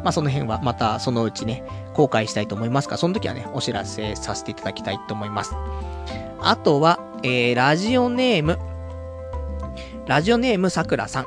[0.04, 5.54] まあその辺はまたそのうちね、公開したいと思いますから、その時はね、お知らせさせていただきたいと思います。
[6.40, 8.58] あとは、えー、ラジオネーム、
[10.06, 11.26] ラジオネームさくらさん。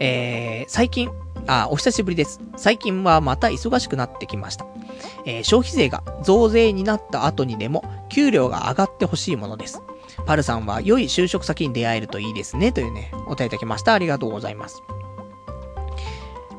[0.00, 1.10] えー、最近、
[1.48, 2.40] あ、お久しぶりです。
[2.56, 4.66] 最近はまた忙しくなってきました。
[5.24, 9.80] えー、消費税が増税になった後にでも、給料が上がってほしいものです。
[10.26, 13.94] パルさんは良い就職先に出会えるといいですね、というね、お答えいただきました。
[13.94, 14.82] ありがとうございます。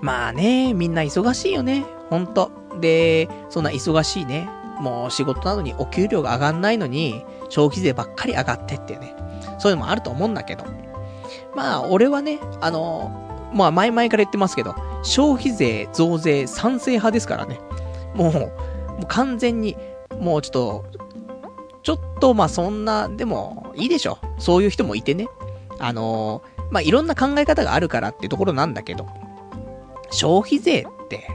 [0.01, 1.85] まあね、みんな忙しいよね。
[2.09, 2.51] ほんと。
[2.79, 4.49] で、そんな忙しいね。
[4.79, 9.13] もう仕事なのにお給料が上がんないのに、消費税ばっかり上がってってね。
[9.59, 10.63] そういうのもあると思うんだけど。
[11.55, 17.59] まあ、俺はね、あの、まあ前々から言ってますけど、消費税増税賛成派ですからね。
[18.13, 18.51] もう、も
[19.01, 19.77] う完全に、
[20.19, 20.85] もうちょっと、
[21.83, 24.17] ちょっとまあそんな、でもいいでしょ。
[24.37, 25.27] そういう人もいてね。
[25.81, 26.41] あの
[26.71, 29.07] まあいろんな考え方があるからっていうところなんだけど、
[30.11, 31.27] 消費税って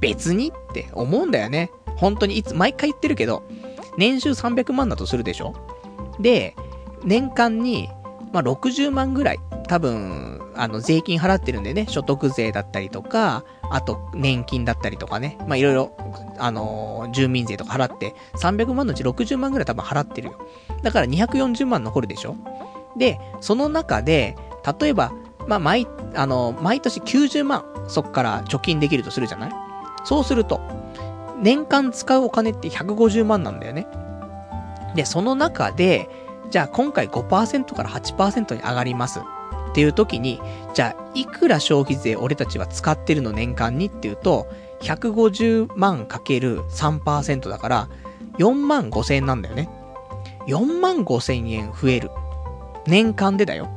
[0.00, 1.70] 別にって思うんだよね。
[1.96, 3.44] 本当にいつ、毎回言ってるけど、
[3.96, 5.54] 年収300万だとするでしょ
[6.18, 6.56] で、
[7.04, 7.88] 年間に、
[8.32, 15.92] まあ、60万ぐらい、多分、あの、税金払ってるんでね、所得税だったりとか、あと、年金だったりとかね、ま、いろいろ、
[16.38, 20.38] あのー、住民税とか払って、300万のうち60万ぐらい多分払ってるよ。
[20.82, 22.36] だから240万残るでしょ
[22.96, 24.36] で、その中で、
[24.80, 25.12] 例えば、
[25.46, 29.52] まあ、毎、あのー、毎年90万、そっから貯金できるとするじゃない？
[30.04, 30.60] そうすると、
[31.40, 33.86] 年間使うお金って150万なんだよね。
[34.94, 36.08] で、その中で、
[36.50, 39.20] じゃあ今回5%から8%に上がります。
[39.72, 40.38] っていう時に、
[40.74, 44.46] じゃあ、いくら消費税俺たちは使ってるの年間にっていうと、
[44.80, 47.88] 150万かける3%だから、
[48.38, 49.70] 4万5千円なんだよね。
[50.46, 52.10] 4万5千円増える。
[52.86, 53.70] 年間でだよ。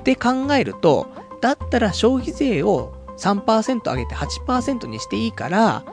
[0.00, 1.08] って考えると、
[1.40, 5.84] だったら消費税を3%上げて8%にしていいから、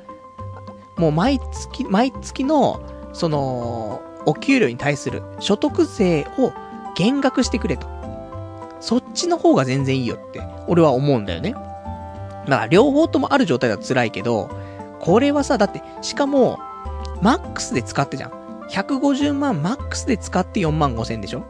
[0.98, 2.82] もう毎月、毎月の、
[3.14, 6.54] その、お給料に対する所得税を
[6.96, 8.01] 減額してくれと。
[9.12, 11.52] ちの方が全然いいよって、俺は思うんだよね。
[11.52, 14.50] だから両方ともある状態だと辛いけど、
[15.00, 16.60] これはさ、だって、しかも、
[17.22, 18.32] マックスで使ってじゃん。
[18.70, 21.44] 150万マックスで使って4万5千でしょ？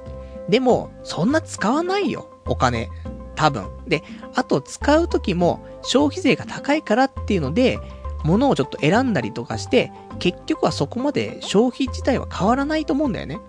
[0.50, 2.90] でも、そんな使わないよ、お金。
[3.36, 3.70] 多分。
[3.88, 4.04] で、
[4.36, 7.80] あと使う時も消費税が高いからっていうので、
[8.24, 13.40] 物をちょっと選んだりとかして、結局はそこまで消費自体は変わらないと思うんだよね。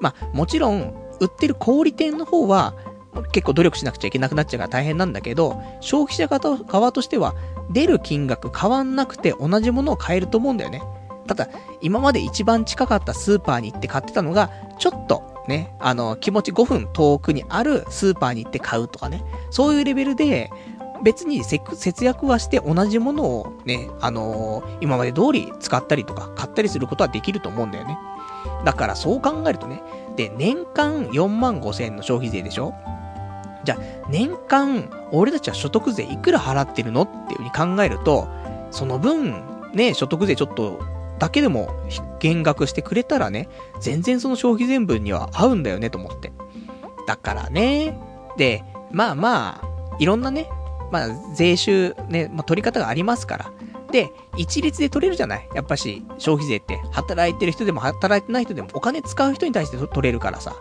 [0.00, 2.74] まあ、もちろん、売ってる小売店の方は、
[3.32, 7.34] 結構努力しなくちゃいけなくなっちゃうから大変なんだけど、消費者側としては、
[7.70, 10.82] 出る金額変わんなくて同じものを買えると思うんだよね。
[11.26, 11.48] ただ、
[11.80, 20.50] 今まで一番近かったスーパーに行って買ってたのが、ちょっとね、あの、気持ち5分遠くにあるスーパーに行って買うとかね、そういうレベルで、
[21.02, 27.96] 別に節約はして同じものをね、あのー、今まで通り使ったりとか買ったりすることはできると思うんだよね。
[28.64, 29.82] だからそう考えるとね、
[30.16, 32.74] で、年間4万5千円の消費税でしょ？
[33.70, 38.26] じゃあ、年間、俺たちは所得税いくら払ってるのっていう風に考えると、
[38.72, 40.80] その分、ね、所得税ちょっと、
[41.20, 41.68] だけでも
[42.18, 43.48] 減額してくれたらね、
[43.80, 46.32] 全然その消費税分には合うんだよねと思って。
[47.06, 47.96] だからね、
[48.36, 50.48] で、まあまあ、いろんなね、
[50.90, 53.52] まあ、税収ね、まあ、取り方がありますから。
[53.92, 55.48] で、一律で取れるじゃない？
[55.54, 56.80] やっぱし、消費税って。
[56.90, 60.54] 働いてる人でも働いてない人でもお金使う人に対して取れるからさ。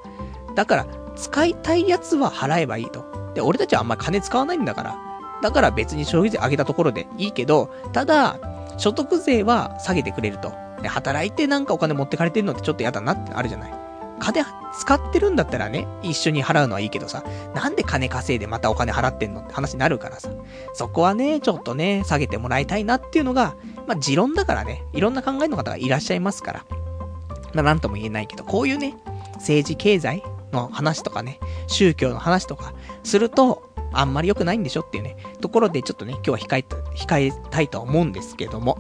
[0.56, 0.88] だから、
[1.20, 3.06] 使いたいやつは払えばいいと。
[3.36, 4.98] で、俺たちはあんまり金使わないんだから。
[5.42, 8.38] だから別に消費税上げたところでいいけど、ただ、
[8.78, 10.54] 所得税は下げてくれると。
[10.82, 13.74] で、働いてなんかお金持ってかれてるのってちょっと嫌だなってあるじゃない。
[14.20, 14.46] 金
[14.78, 17.24] 使ってるんだったらね、一緒に払うのはいいけどさ、
[17.56, 20.30] なんで金稼いでまたお金払ってんのって話になるからさ、
[20.74, 23.56] そこはね、ちょっとね、下げてもらいたいなっていうのが、
[23.88, 26.66] まあ、持論だからね、いろんな考えの方がいらっしゃいますから、
[27.54, 28.96] まあ、なんとも言えないけど、こういうね、
[29.36, 32.74] 政治経済の話とかね、宗教の話とか、
[33.04, 38.78] すると、あんまり良くないんでしょっていうね、ところでちょっとね、今日は控えた、控えたいと思うんですけども。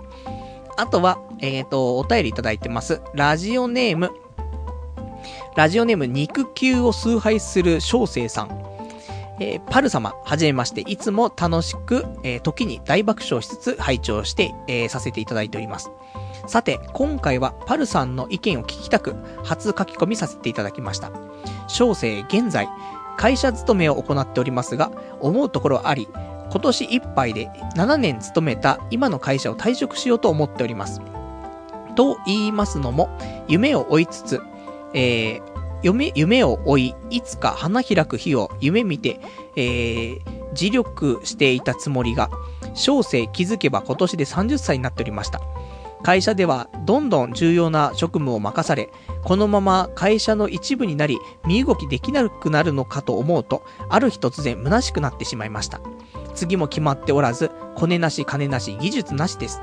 [0.77, 3.01] あとは、えっ、ー、と、お便りいただいてます。
[3.13, 4.11] ラジオネーム、
[5.55, 8.65] ラジオネーム肉球を崇拝する小生さん。
[9.41, 15.91] えー、パル様、はじめまして、いつも楽しく、えー、時に大爆笑しつつ拝聴して、えー、させていただいております。
[16.47, 21.11] さて、今回はパルさんの意見を聞きたく、初書き込みさせていただきました。
[21.69, 22.67] 小生現在、
[23.15, 24.91] 会社勤めを行っておりますが、
[25.21, 26.09] 思うところあり、
[26.51, 30.99] 今年いっぱいで7年勤めた今の会社を退職しようと思っております。
[31.95, 33.09] と言いますのも、
[33.47, 34.41] 夢を追いつつ、
[34.93, 35.41] えー、
[35.83, 39.19] 夢、夢を追い、いつか花開く日を夢見て、
[39.55, 40.19] えー、
[40.51, 42.29] 自力していたつもりが、
[42.73, 45.41] 小生気づけば今年で30歳になっておりました。
[46.01, 48.89] 会社ではどんどん重要な職務を任され、
[49.23, 55.81] このまま会社の一部になり、身動きできなくなるのかと思うと、ある日突然虚しくなってしまいました。
[56.35, 59.61] 次も決まっておらず、コネなし金なし技術なしです。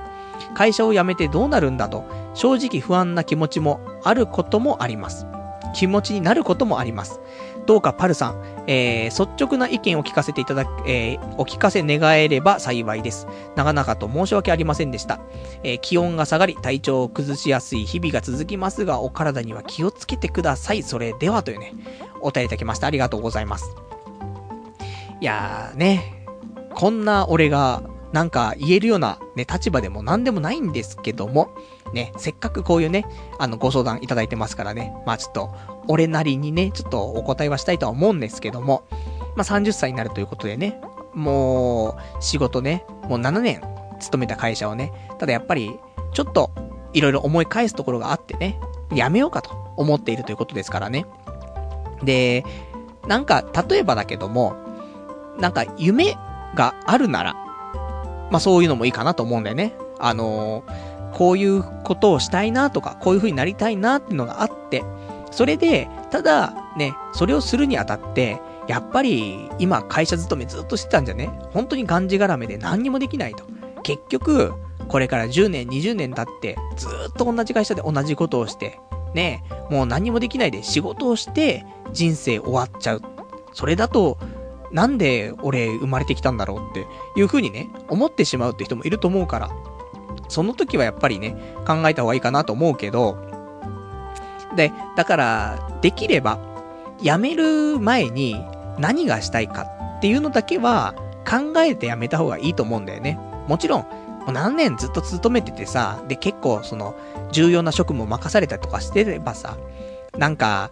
[0.55, 5.26] 会社を辞めてどうなるんだと、正直不安な気持ちもあることもあります。
[5.74, 7.20] 気持ちになることもあります。
[7.67, 13.27] どうかパルさん、えー、率直な意見を聞かせていただく、えー、お聞かせ願えれば幸いです。
[13.57, 15.21] 長々と申し訳ありませんでした。
[15.62, 20.83] えー、気温が下がり、体調を崩しやすい日々が続きますが、お体には気をつけてください。
[20.83, 21.75] それではというね、
[22.21, 22.87] お便りいただきました。
[22.87, 23.75] ありがとうございます。
[25.21, 26.25] いやーね、
[26.75, 31.49] こんな俺が、なんか言えるようなね、立場でも何でもないんですけども、
[31.93, 33.05] ね、せっかくこういうね、
[33.39, 35.55] あの、ご相談いただいてますからね、まあちょっと、
[35.89, 38.84] 俺なりにね、ちょっとお答えはしたいとは思うんですけども、
[39.37, 40.80] まあ30歳になるということでね、
[41.14, 43.62] もう、仕事ね、もう7年
[44.01, 45.78] 勤めた会社をね、ただやっぱり、
[46.12, 46.51] ちょっと、
[46.93, 48.59] いろいろ思い返すところがあってね、
[48.93, 51.07] やめようかと思っているということですからね。
[52.03, 52.45] で、
[53.07, 54.55] なんか、例えばだけども、
[55.39, 56.16] なんか、夢
[56.55, 57.34] があるなら、
[58.30, 59.74] まあそういうのもいいかなと思うんだよね。
[59.99, 64.84] あのー、こういうことをしたいなとか、こういう風になりたいなっていうのがあって、
[65.31, 73.45] それで、ただ、ね、それをするにあたって、やっぱり、今会社勤めずっとしてたんじゃね、本当にがんじがらめで何にもできないと。
[73.83, 74.53] 結局、
[74.89, 78.81] これから10年、20年経って、ずっと同じ会社で同じことをして、
[79.14, 83.03] ね、もう何にもできないで仕事をして、人生終わっちゃう。
[83.53, 84.18] それだと、
[84.72, 86.87] なんで俺生まれてきたんだろうって
[87.18, 89.51] いう風にね、思ってしまうって人もいると思うから、
[90.29, 93.16] その時はやっぱりね、考えた方がいいかなと思うけど、
[94.57, 96.39] で、だから、できれば、
[97.01, 98.43] 辞める前に
[98.79, 99.67] 何がしたいか
[99.99, 100.95] っていうのだけは
[101.29, 103.19] 考えて辞めた方がいいと思うんだよね。
[103.49, 103.87] もちろん、
[104.33, 106.97] 何年ずっと勤めててさ、で結構その
[107.33, 109.57] 重要な職務を任されたりとかしてればさ、
[110.19, 110.71] なんか、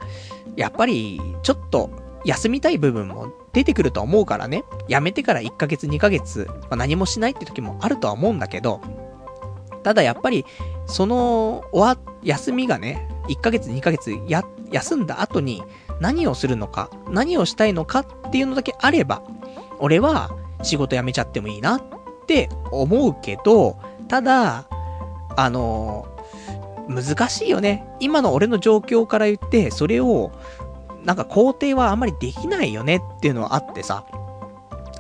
[0.57, 1.91] やっぱりちょっと
[2.25, 8.81] 休みたい部分も出てくると思うからね、辞めてから1ヶ月2ヶ月、まあ、何もしないって時もあるとは思うんだけど、
[9.83, 10.45] ただやっぱり、
[10.87, 15.63] その、終わ、休みがね、1ヶ月2ヶ月や、休んだ後に
[16.01, 19.23] 何をするのか、何をしたいのかっていうのだけあれば、
[19.79, 20.31] 俺は
[20.63, 21.83] 仕事辞めちゃってもいいなっ
[22.27, 24.67] て思うけど、ただ、
[25.37, 26.07] あの、
[26.89, 27.87] 難しいよね。
[28.01, 30.33] 今の俺の状況から言って、それを、
[31.05, 34.05] なんか肯定はあんまりできないよねっていうのはあってさ、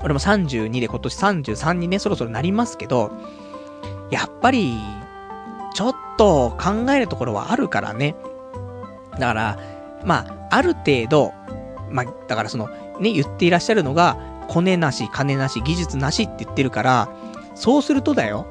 [0.02, 3.10] 俺も32で今年33にね、そろそろなりますけど、
[4.10, 4.74] やっぱり、
[5.74, 8.16] ちょっと考えるところはあるからね。
[9.12, 9.58] だから、
[10.04, 11.32] まあ、ある程度、
[11.90, 12.68] まあ、だからその、
[13.00, 14.16] ね、言っていらっしゃるのが、
[14.48, 17.08] コネなし、金なし、技術なしって言ってるから、
[17.54, 18.46] そうするとだよ。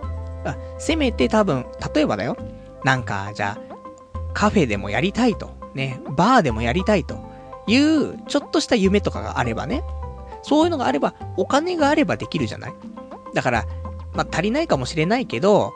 [0.46, 2.38] あせめて多分、例えばだよ。
[2.84, 3.76] なんか、じゃあ、
[4.34, 5.52] カフェでもやりたいと。
[5.74, 7.18] ね、バーでもやりたいと
[7.68, 9.84] いう、ちょっとした夢とかがあればね。
[10.44, 12.74] そういうのがあれば、お金があればできるじゃない
[13.34, 13.66] だから、
[14.14, 15.74] まあ、足りないかもしれないけど、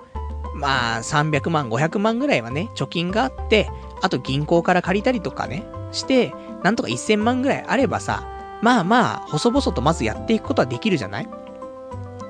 [0.58, 3.70] まあ、300万、500万ぐらいはね、貯金があって、
[4.02, 8.28] あと銀行から借りたりとかね、して、なんとか1000万ぐらいあればさ、
[8.62, 11.30] まあまあ、細々とまずやっていくことはできるじゃない？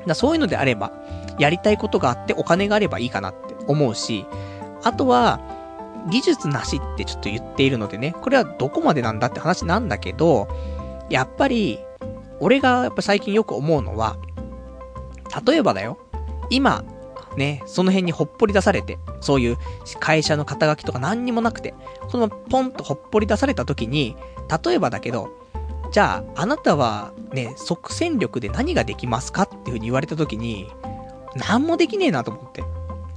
[0.05, 0.91] だそういうのであれば、
[1.39, 4.25] やりたいことがあってお金があればいいかなって思うし、
[4.83, 5.39] あとは、
[6.09, 10.47] 技術なしってちょっと言っているのでね、これはどこまでなんだって話なんだけど、
[11.09, 11.79] やっぱり、
[12.39, 14.17] 俺がやっぱ最近よく思うのは、
[15.45, 15.97] 例えばだよ、
[16.49, 16.83] 今、
[17.37, 19.57] ね、その辺にほっぽり出されて、そういう
[19.99, 21.75] 会社の肩書きとか何にもなくて、
[22.11, 24.17] このポンとほっぽり出された時に、
[24.65, 25.29] 例えばだけど、
[25.91, 30.67] じゃあ、あなたはね、即戦力で何ができますかっていう風に言われた時に、
[31.35, 32.63] 何もできねえなと思って。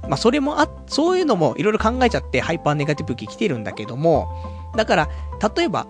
[0.07, 4.29] まあ、それもあ、そういうのもいろいろ考えちゃってハイパーネガティブ期来てるんだけども、
[4.75, 5.09] だから、
[5.55, 5.87] 例えば、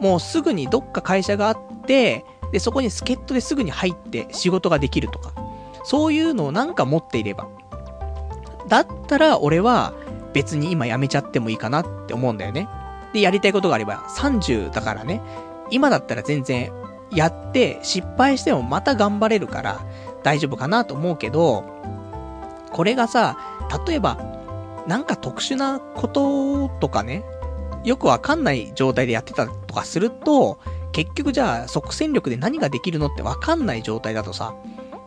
[0.00, 5.32] もうすぐにどっか会社があって、で、そこに助っ人ですぐに入って仕事ができるとか、
[5.84, 7.48] そういうのをなんか持っていれば。
[8.68, 9.94] だったら俺は
[10.32, 12.68] 別に今辞めちゃってもいいかなって思うんだよね。
[13.12, 15.22] で、やりたいことがあれば30だからね、
[15.70, 16.70] 今だったら全然
[17.10, 19.80] やって失敗してもまた頑張れるから
[20.22, 21.64] 大丈夫かなと思うけど、
[22.70, 23.38] これがさ、
[23.86, 24.18] 例えば、
[24.86, 27.24] なんか特殊なこととかね、
[27.84, 30.58] よくわかんない状態でやってたとかすると、
[30.92, 34.54] 結局じゃあ即戦力で何ができるのってわかんない状態だとさ、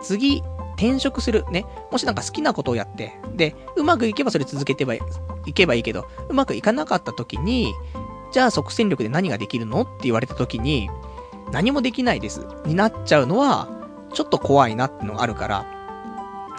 [0.02, 0.44] 次、
[0.82, 1.46] 転職する。
[1.52, 1.66] ね。
[1.92, 5.02] もしなんか好きなことをやって、で、うまくいけばそれ続けてばい
[5.54, 7.72] けばいいけど、うまくいかなかった時に、
[8.32, 10.90] じゃあ即戦力で何ができるのって言われた時に、
[11.52, 12.48] 何もできないです。
[12.66, 13.70] になっちゃうのは、
[14.14, 15.66] ちょっと怖いなってのがあるから。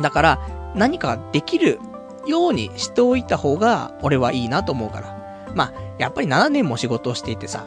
[0.01, 1.81] だから、何かできる
[2.27, 5.53] ようにしておいた方が、俺はいいなと思うから。
[5.55, 7.67] まあ、やっぱり7年も仕事をしていてさ、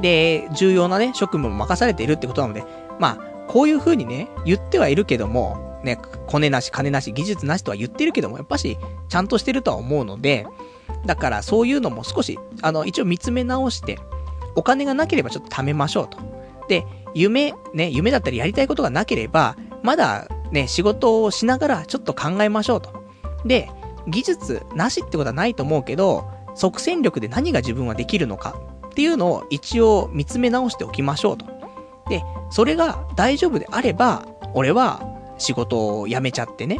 [0.00, 2.64] で、重要なね、職務も任されているってことなので、
[3.00, 8.76] まあ、こういう風にね、言ってはいるけども、ね、コネなし、金なし、技術なしとは言ってるけども、やっぱし、
[9.08, 10.46] ちゃんとしてるとは思うので、
[11.06, 13.98] だからそういうのも少し、あの、一応見つめ直して、
[14.56, 16.18] お金がなければちょっと貯めましょうと。
[16.68, 16.84] で、
[17.14, 22.90] 夢、ね、夢だったりやりたいことがなければ、まだね、仕事をしながらちょっと考えましょうと。
[23.44, 23.70] で、
[24.08, 28.56] 技術なしってことはないと思うけど、即戦力で何が自分はできるのか
[28.88, 31.46] っていうのを一応見つめ直しておきましょうと。
[32.08, 36.78] で、それが大丈夫であれば、俺は仕事を辞めちゃってね。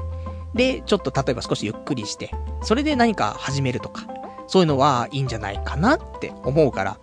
[0.54, 2.30] で、ちょっと例えば少しゆっくりして、
[2.62, 4.06] それで何か始めるとか、
[4.46, 6.98] そういうのはいいんじゃないかなって思うから、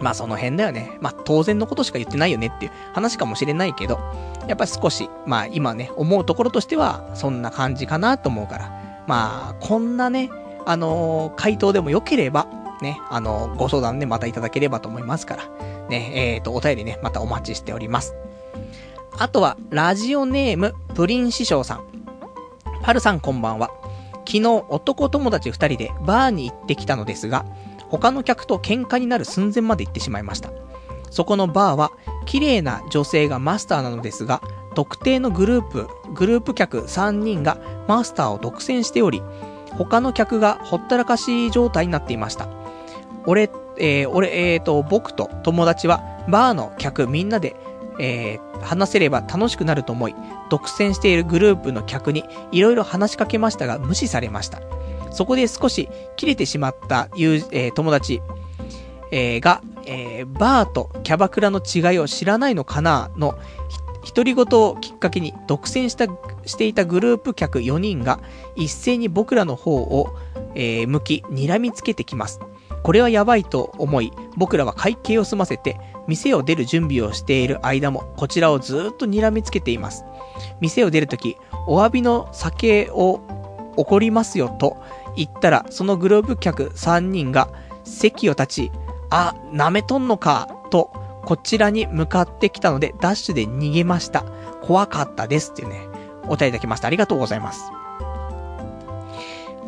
[0.00, 0.98] まあその辺だよね。
[1.00, 3.98] まあ当然のことしか言ってないよねっていう話かもしれないけど、
[4.48, 10.30] やっぱり少し、まあ今ね、思うところとしては、そんな感じかなと思うから、まあ、こんなね、
[10.64, 12.46] あのー、回答でも良ければ、
[12.82, 15.44] ね、あのー、ご相談ね、またいただければと思いますから、
[15.88, 18.16] ね、えっ、ー、と、お便りね、またお待ちしております。
[19.18, 21.84] あとは、ラジオネーム、プリン師匠さん。
[22.82, 23.70] パルさんこんばんは。
[24.26, 27.46] 昨日、男友達二人でバーに行ってきたのですが、
[27.88, 30.50] 他の客と喧嘩になる寸前まで行ってしまいました。
[31.10, 31.92] そこのバーは、
[32.26, 34.42] 綺麗な女性がマスターなのですが、
[34.74, 37.56] 特定のグループ、グループ客3人が
[37.88, 39.22] マスターを独占しており、
[39.78, 42.48] 他の客がほったらかし状態になっていました。
[43.24, 47.56] 俺、えー、俺、えーと、僕と友達は、バーの客みんなで、
[47.98, 50.14] えー、話せれば楽しくなると思い、
[50.50, 54.60] 独占しているグループの客にいろいろ話しかけましたが無視されました。
[55.10, 58.20] そこで少し切れてしまった友、えー、友達、
[59.10, 63.38] えー、が、えー、バーとキャバクラの違いを知らないのかなの、
[64.14, 66.06] 独り言をきっかけに独占した、
[66.44, 68.20] していたグループ客4人が
[68.54, 70.14] 一斉に僕らの方を、
[70.54, 72.40] えー、向き、睨みつけてきます。
[72.82, 80.04] これはやばいと思い、僕らは会計を済ませて、店を出る準備をしている間も、こちらをずっと睨みつけています。
[80.60, 81.36] 店を出るとき、
[81.66, 83.20] お詫びの酒を
[83.76, 84.76] 怒りますよと
[85.16, 87.48] 言ったら、そのグループ客3人が
[87.84, 88.72] 席を立ち、
[89.10, 90.92] あ、舐めとんのか、と、
[91.24, 94.24] こちらに向かってきたので、ダッシュで逃げました。
[94.62, 95.80] 怖かったですっていうね、
[96.28, 96.86] お便りいただきました。
[96.86, 97.70] ありがとうございます。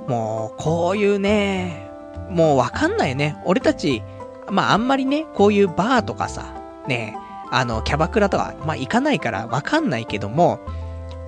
[0.07, 1.88] もう、こういうね、
[2.31, 3.37] もうわかんないよね。
[3.45, 4.03] 俺たち、
[4.51, 6.55] まああんまりね、こういうバーとかさ、
[6.87, 7.17] ね、
[7.51, 10.61] あの、キャバクラとか、まあ行かないからわかんないけども、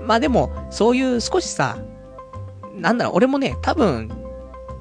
[0.03, 1.79] まあでも、そういう少しさ、
[2.75, 4.11] なんだろう、俺もね、多分、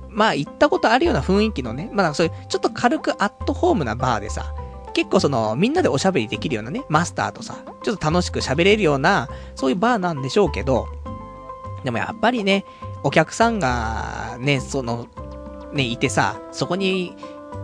[0.09, 4.53] まあ行ったことあるような雰囲気のね、まあそういう、ちょっと軽くアットホームなバーでさ、
[4.93, 10.87] 結構その、みんなでおしゃべりできるようなね、マスターとさ、ちょっと楽しく喋れるような、そういうバーなんでしょうけど、
[11.83, 12.65] でもやっぱりね、
[13.03, 15.07] お客さんが、ね、その、
[15.73, 17.15] ね、いてさ、そこに、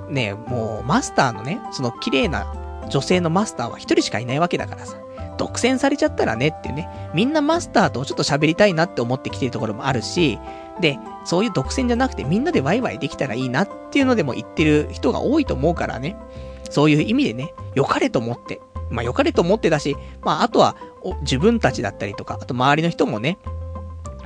[0.09, 2.53] ね、もう、マスターのね、その綺麗な
[2.89, 4.97] 女性のマスターは一人しかいないわけだからさ、
[5.37, 10.39] 独占されちゃったらねっていうね、みんなマスターとちょっと喋りたいなって思ってきてるところもあるし、
[10.79, 16.17] で、そういう独占じゃなくてみんなでワイワイできたらいいなっていうのでも言ってる人が多いと思うからね、
[16.69, 20.75] そういう意味でね、良かれと思って、まあ良かれと思ってだし、まああとは、
[21.21, 23.37] 自分たちだったりとか、あと周りの人もね、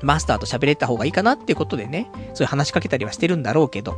[0.02, 3.98] マスターと喋れた方がいいかなっていうことでね、そういう話しかけたりはしてるんだろうけど。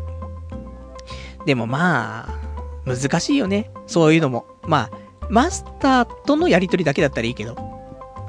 [1.46, 2.42] でもまあ、
[2.86, 3.72] 難しいよね。
[3.88, 4.46] そういうのも。
[4.64, 4.98] まあ、
[5.30, 7.56] マスターとのやりとりだけだったらいいけど、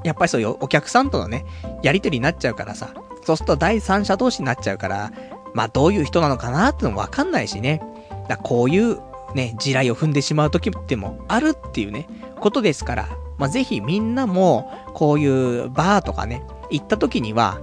[0.04, 1.44] やっぱりそういうお客さんとのね、
[1.82, 2.94] やりとりになっちゃうからさ、
[3.24, 5.12] そうすると第三者同士になっちゃうから、
[5.54, 7.82] まあどういう人なのかなってのもわかんないしね。
[8.28, 9.00] だこういう
[9.34, 12.08] ね、地雷を踏んでしまう時ってもあるっていうね、
[12.40, 13.08] ことですから、
[13.38, 16.42] まあぜひみんなも、こういうバーとかね、
[16.72, 17.60] 行った時には、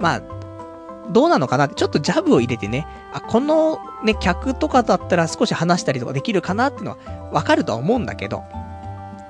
[0.00, 0.22] まあ、
[1.10, 8.44] どうなのかなって、ちょっとジャブを入れてね、あ、このね、客とかだったら少し話したりとかできるかなっていうのはわかるとは思うんだけど、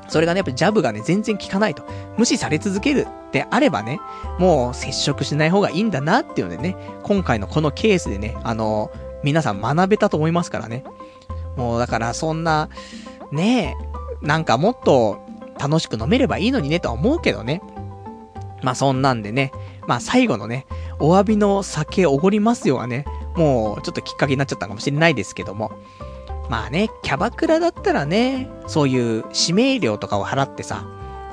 [0.08, 1.84] それがね、やっぱジャブがね、全然効かないと。
[2.18, 3.98] 無視され続けるってあればね、
[4.38, 8.90] もう接触しない方がいいんだなっていうのでね、今回のこのケースでね、あの、
[9.22, 10.84] 皆さん学べたと思いますからね。
[11.56, 12.68] もうだからそんな、
[13.30, 13.76] ね
[14.22, 15.24] え、なんかもっと
[15.58, 17.62] 楽しく飲めればいいのにねとは思うけどね。
[18.62, 19.52] まあそんなんでね、
[19.86, 20.66] まあ最後のね、
[20.98, 23.04] お詫びの酒おごりますよはね、
[23.36, 25.72] もうちょっときっかけになっちゃったかもしれないですけども。
[26.48, 30.86] まあね、キャバクラだったらね、そういう指名料とかを払ってさ、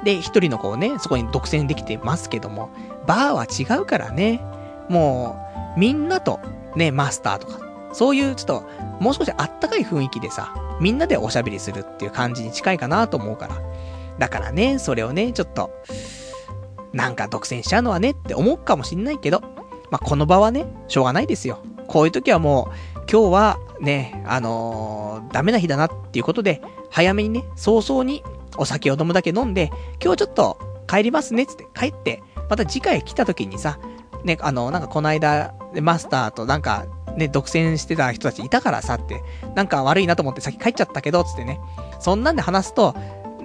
[0.04, 2.70] で、一人の子をね、そこに独占できてますけども、
[3.06, 4.42] バーは違うからね、
[4.88, 5.38] も
[5.76, 6.40] う、みんなと、
[6.76, 7.60] ね、マスターとか、
[7.92, 8.64] そういうちょっと、
[9.00, 13.56] もう少しあったかい雰囲気でさ、みんなでおしゃべりするっていう感じに近いかなと思うから。
[14.20, 15.72] だからね、それをね、ちょっと、
[16.94, 19.42] なんか独占しちゃうのはねって思うかもしんないけど、
[19.92, 21.60] まあ、この場はね、しょうがないですよ。
[21.88, 26.62] こういう時はもう、今日はね、あのー、ダメな日だなっていうことで、
[26.92, 28.24] 早めにね、早々に
[28.58, 29.72] お酒を飲むだけ飲んで、
[30.04, 33.80] 今日ちょっと帰りますねつって帰って、また次回来た時にさ、
[34.24, 36.86] ね、あの、なんかこの間、マスターとなんか、
[37.16, 39.22] ね、独占してた人たちいたからさって、
[39.56, 41.60] なんか悪いなと思って先帰っちゃったけど、つってね。
[42.00, 42.96] そんなんで話すと、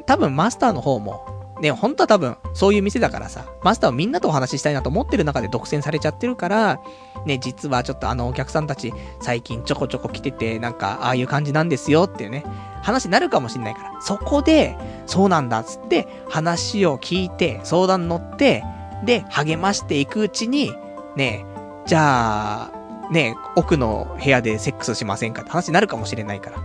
[0.06, 6.81] 多分マスターの方も、ね、本当は多分、そういう店だからさ、マスターをみんなとお話ししたいなと思ってる中で独占されちゃってるから、
[7.26, 12.44] ね、実はちょっとあのお客さんたち、最近ちょこちょこ来てて、なんか、ああいう感じなんですよっていうね、
[12.82, 14.76] 話になるかもしんないから、そこで、
[15.06, 18.64] そうなんだっつって、話を聞いて、相談乗って、
[19.05, 20.72] で、励ましていくうちに、
[21.16, 21.44] ね、
[21.86, 26.59] じゃあ、ね、奥の部屋でセックスしませんかって話になるかもしれないから。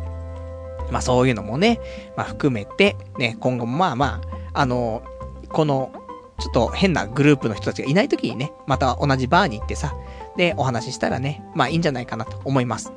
[0.92, 1.80] まあそういうのもね、
[2.16, 5.02] まあ含めて、ね、今後もまあまあ、あの、
[5.50, 5.92] この、
[6.40, 9.96] ちょっと変なグループの人たちがいない時にね、また同じバーに行ってさ、
[10.38, 12.94] で、お話ししたらね、まあいいんじゃないかなと思います。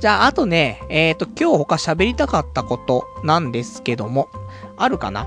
[0.00, 4.28] じゃあ、あとね、えっ、ー、と、今日他喋りたかったことなんですけども、
[4.76, 5.26] あるかな？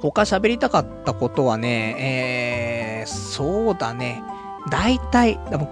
[0.00, 4.22] 他喋りたかったことはね、えー、そうだね。
[4.70, 5.70] 大体、でも、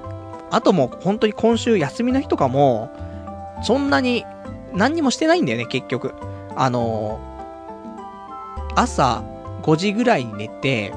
[0.51, 2.91] あともう本当に今週休みの日とかも、
[3.63, 4.25] そんなに
[4.73, 6.15] 何にもしてないんだよね、結局。
[6.57, 7.34] あのー、
[8.75, 9.25] 朝
[9.63, 10.93] 5時ぐらいに寝て、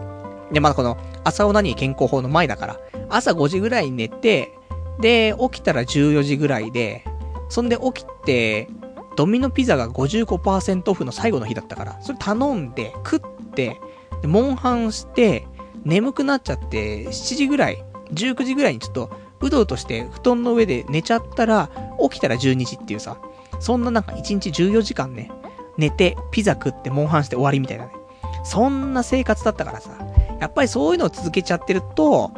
[0.52, 2.80] で、まだこの朝オナニー健康法の前だから、
[3.10, 4.54] 朝5時ぐらいに寝て、
[5.00, 7.04] で、起きたら14時ぐらいで、
[7.50, 8.68] そんで起きて、
[9.16, 13.20] ドミノピザが55%オフの最後の日だったから、それ頼んで、食っ
[13.54, 13.80] て、
[14.22, 15.48] でモンハンして、
[15.84, 17.84] 眠くなっちゃって、7時ぐらい、
[18.14, 19.10] 19時ぐらいにちょっと、
[19.40, 21.70] うどうとして布団の上で寝ちゃったら、
[22.02, 23.18] 起きたら12時っていうさ、
[23.60, 25.32] そんななんか1日14時間ね、
[25.78, 27.92] 寝て、ピザ食って、モンハンして終わりみたいなね。
[28.44, 29.92] そんな生活だったからさ、
[30.40, 32.32] やっぱりそういうのを続けちゃってると、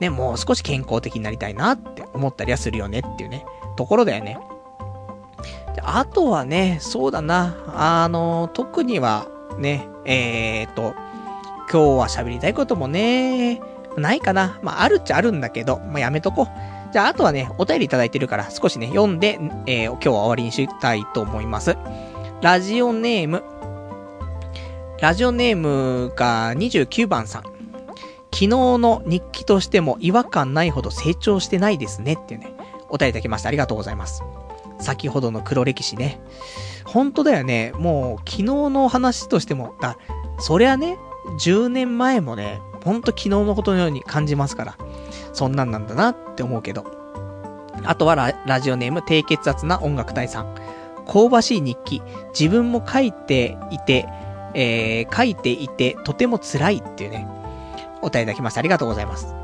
[0.00, 3.44] ね、もう少し健康的になりたいなって思ったりはするよねっていうね、
[3.76, 4.38] ところだよね。
[5.84, 9.26] あとはね、そうだな、あの、特には
[9.58, 10.94] ね、えーと、
[11.70, 13.60] 今日は喋りたいこともね、
[13.96, 14.58] ないかな。
[14.62, 16.92] まあ、あるっちゃあるんだけど、まあ、やめとこう。
[16.92, 21.76] じゃあ、あとはね、お便りいただいてるから、少しね、読んで、えー、今日は終わりにしたいと思います。
[22.42, 23.44] ラジオネーム、
[25.00, 27.42] ラジオネームが29番さん。
[28.32, 32.52] 昨日の日記としても違和感ないほど成長してないですねってね、
[32.88, 34.24] お便りいただきましてありがとうございます。
[34.80, 36.20] 先ほどの黒歴史ね。
[36.84, 37.74] 本当だよね。
[37.78, 39.96] もう昨日の話としても、だ、
[40.40, 40.98] そりゃね、
[41.38, 44.76] 10年前もね、ほんと昨日のことのように感じますから、
[45.32, 46.86] そんなんなんだなって思うけど。
[47.84, 50.71] あとはラジオネーム低血圧な音楽隊さん。
[51.06, 52.02] 香ばしい日記。
[52.38, 54.06] 自分も書いていて、
[54.54, 57.26] えー、書いていてとても辛いっていうね。
[58.02, 59.34] お便りいただきましてありがとうございます。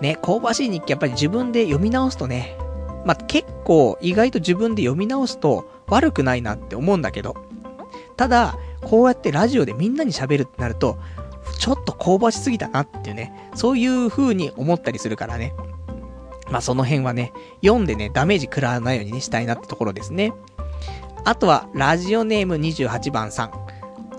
[0.00, 2.56] ね、香ばしい日記やっぱり自分で読み直すとね、
[3.04, 7.36] まあ、結構意外と自分で読み直すと悪くないなって思うんだけど、
[8.16, 10.98] ただ、こうやってラジオでみんなに喋るってなると、
[11.58, 15.54] ちょっと香ばしすぎたなっていうね、そういう風に思ったりするからね。
[16.50, 17.32] まあ、その辺はね、
[17.62, 20.32] 読んでね、ダメージ食らわないようにね、したいなってところですね。
[21.28, 23.52] あとは、ラジオネーム28番さん。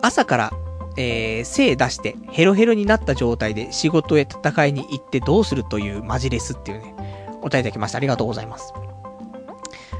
[0.03, 0.51] 朝から
[0.95, 6.93] えー、精出してヘロヘロになった状態で仕事へ戦いに行ってどうするというマジレスっていうね、
[7.41, 7.97] お答えいただきました。
[7.97, 8.73] ありがとうございます。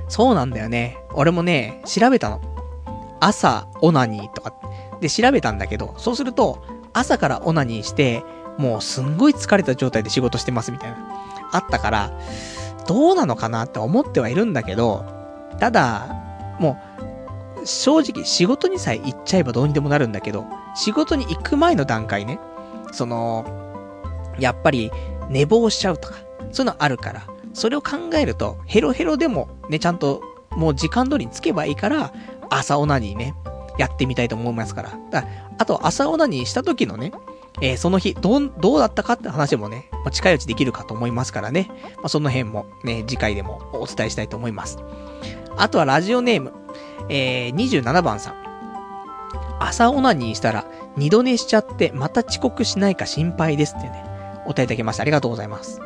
[0.07, 0.97] そうなんだよね。
[1.13, 2.41] 俺もね、調べたの。
[3.19, 4.53] 朝、オナニーとか。
[5.01, 6.63] で、調べたんだけど、そうすると、
[6.93, 8.23] 朝からオナニーして、
[8.59, 10.97] もうすんごい疲れた状態で仕事してますみたいな。
[11.53, 12.11] あったから、
[12.87, 15.05] どうなのかなって思ってはいるんだけど、
[15.59, 16.19] ただ、
[16.59, 16.88] もう、
[17.65, 20.45] 正直仕事にさえ行っちゃえばどうにでもなるんだけど、
[20.75, 22.39] 仕事に行く前の段階ね、
[22.91, 23.45] その、
[24.39, 24.91] やっぱり
[25.29, 26.15] 寝坊しちゃうとか、
[26.51, 30.21] そういうのあるから、それを考えると、ヘロヘロでもね、ちゃんと
[30.51, 32.13] もう時間通りにつけばいいから、
[32.49, 33.35] 朝オナニーね、
[33.77, 34.89] やってみたいと思いますから。
[35.11, 37.11] だからあと、朝オナニーした時のね、
[37.61, 41.67] えー、その日、どう、どうだったかって話もね、まあ、近いうちできるかと思いますからね。
[41.97, 44.79] まあ、その辺もね、次回でもお伝えしたいと思います。
[45.57, 46.53] あとはラジオネーム、
[47.07, 48.35] えー、27番さん。
[49.59, 50.65] 朝オナニーしたら
[50.95, 54.03] 二度寝しちゃってまた遅刻しないか心配ですってね、
[54.45, 55.81] おお答えいただきましてありがとうございます。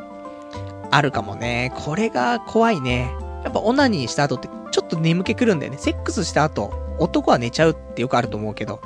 [0.90, 1.72] あるかもね。
[1.76, 3.10] これが怖いね。
[3.42, 5.78] やっぱオナニーした後ってちょっと眠気くるんだよね。
[5.78, 8.80] セックスした後、男は寝ちゃうってよくあると思うけど、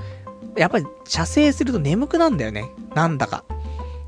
[0.56, 2.70] やっぱり射精すると眠くなんだよね。
[2.94, 3.44] なんだか。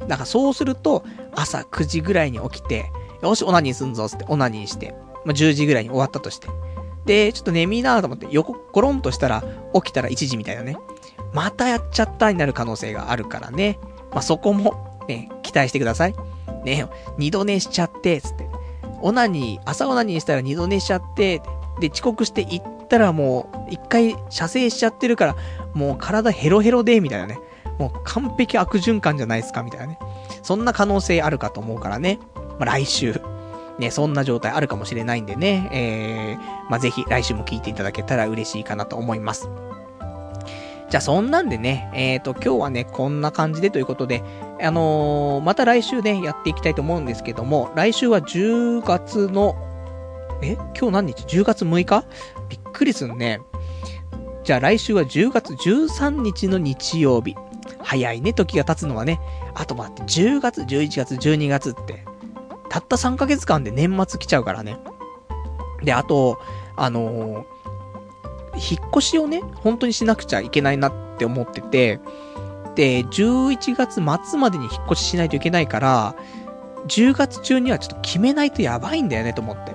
[0.08, 2.90] だからそうすると、朝9時ぐらいに起きて、
[3.22, 4.94] よし、オナニーすんぞ、つってオナニーして、
[5.24, 6.48] まあ、10時ぐらいに終わったとして。
[7.04, 9.42] で、ちょっと眠いなと思って横、ゴロンとしたら、
[9.74, 10.76] 起きたら1時みたいなね。
[11.32, 13.78] またやっちゃったになる可能性があるからね。
[14.10, 16.14] まあ、そこも、ね、期待してください。
[16.64, 16.86] ね、
[17.18, 18.48] 二度寝しちゃって、つって。
[19.02, 21.40] オナニー、朝オナニーしたら二度寝しちゃって、
[21.80, 25.36] で、遅刻して行ったらもう、一回射精しちゃってるから、
[25.72, 27.38] もう体ヘロヘロで、みたいなね。
[27.78, 29.98] もう完璧悪循環じゃないですか、みたいなね。
[30.42, 32.18] そんな可能性あるかと思うからね。
[32.58, 33.20] まあ、来週、
[33.80, 35.68] ね、そんな状態あるかもしれないんでね。
[35.72, 39.50] えー、まあ、ぜひ来週も聞いていただけたら嬉しいかなと思います。
[40.88, 44.22] じゃあ、そんなんでね、えっ、ー、と、今日はね、こんな感じでということで、
[44.60, 49.56] あのー、また来週ね、やっていきたいと思うんですけども、来週は10月の、
[50.42, 50.54] え？
[50.78, 52.04] 今日何日 ?10 月6日？
[52.48, 53.40] びっくりすんね。
[54.42, 57.36] じゃあ来週は10月13日の日曜日。
[57.82, 59.20] 早いね、時が経つのはね。
[59.54, 62.04] あと待って、10月、11月、12月って、
[62.70, 64.78] たった3ヶ月間で年末来ちゃうからね。
[65.82, 66.38] で、あと、
[66.76, 67.44] あのー、
[68.54, 72.00] 引っ越しをね、本当にしなくちゃいけないなって思ってて、
[72.76, 73.94] で、11月
[74.24, 76.14] 末までに引っ越ししないといけないから、
[76.86, 79.74] 10月中にはちょっと決めないとやばいんだよねと思って。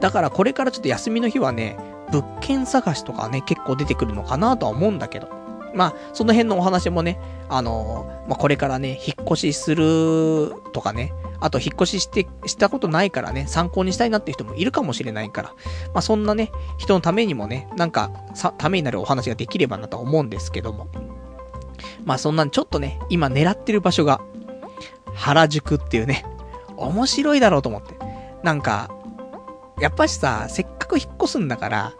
[0.00, 1.76] だからこれからちょっと休みの日はね、
[2.10, 5.41] 物件探しとかね、結構出てくるのかなとは思うんだけど。
[5.74, 7.18] まあ、その辺のお話もね、
[7.48, 15.48] あのー、まあ、これからね、引っ越しするとかね、あと引っ越しして、したことないからね、参考にしたいなっていう人もいるかもしれないから、
[15.92, 20.86] まあ、そんなね、人のためにもね、なんか、さ、ためになるお話ができればなとは思うんですけども。
[22.04, 24.20] まあ、そんなちょっとね、今狙ってる場所が、
[25.14, 26.24] 原宿っていうね、
[26.76, 27.96] 面白いだろうと思って。
[28.42, 28.90] なんか、
[29.80, 31.94] やっぱしさ、せっかく引っ越すんだから、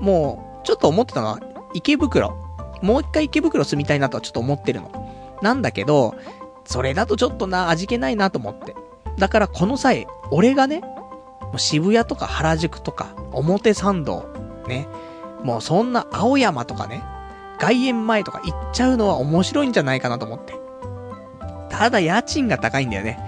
[0.00, 1.40] もう、ちょっと思ってたのは、
[1.72, 2.43] 池袋。
[2.84, 5.38] もう一回池袋住みたいなとはちょっと思ってるの。
[5.40, 6.14] なんだけど、
[6.66, 8.76] それだとちょっとな、味気ないなと思って。
[9.18, 14.26] だからこの際、俺がね、もう渋谷とか原宿とか、表参道、
[14.68, 14.86] ね、
[15.42, 17.02] もうそんな青山とかね、
[17.58, 20.54] 外苑前とか行っちゃうのは面白いんじゃないかなと思って。
[21.70, 23.18] ただ家賃が高いんだよね。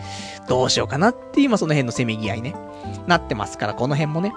[0.49, 2.55] どうしようかなって今その辺のせめぎ合いね。
[3.07, 4.35] なってますから、この辺もね。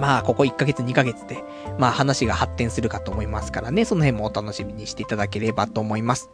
[0.00, 1.42] まあ、ここ1ヶ月2ヶ月で、
[1.78, 6.30] まあ話が発展するかと思いますからね、その辺もお楽しみにしていただければと思います。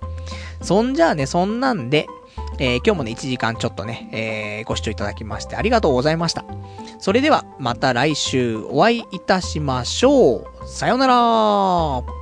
[0.60, 2.06] そんじゃあね、そんなんで、
[2.59, 6.44] えー、今日もね、1時間ちょっとね、えー、ご視聴いただきましてありがとうございました。
[6.98, 10.47] それでは、また来週お会いいたしましょう。
[10.66, 12.22] さよなら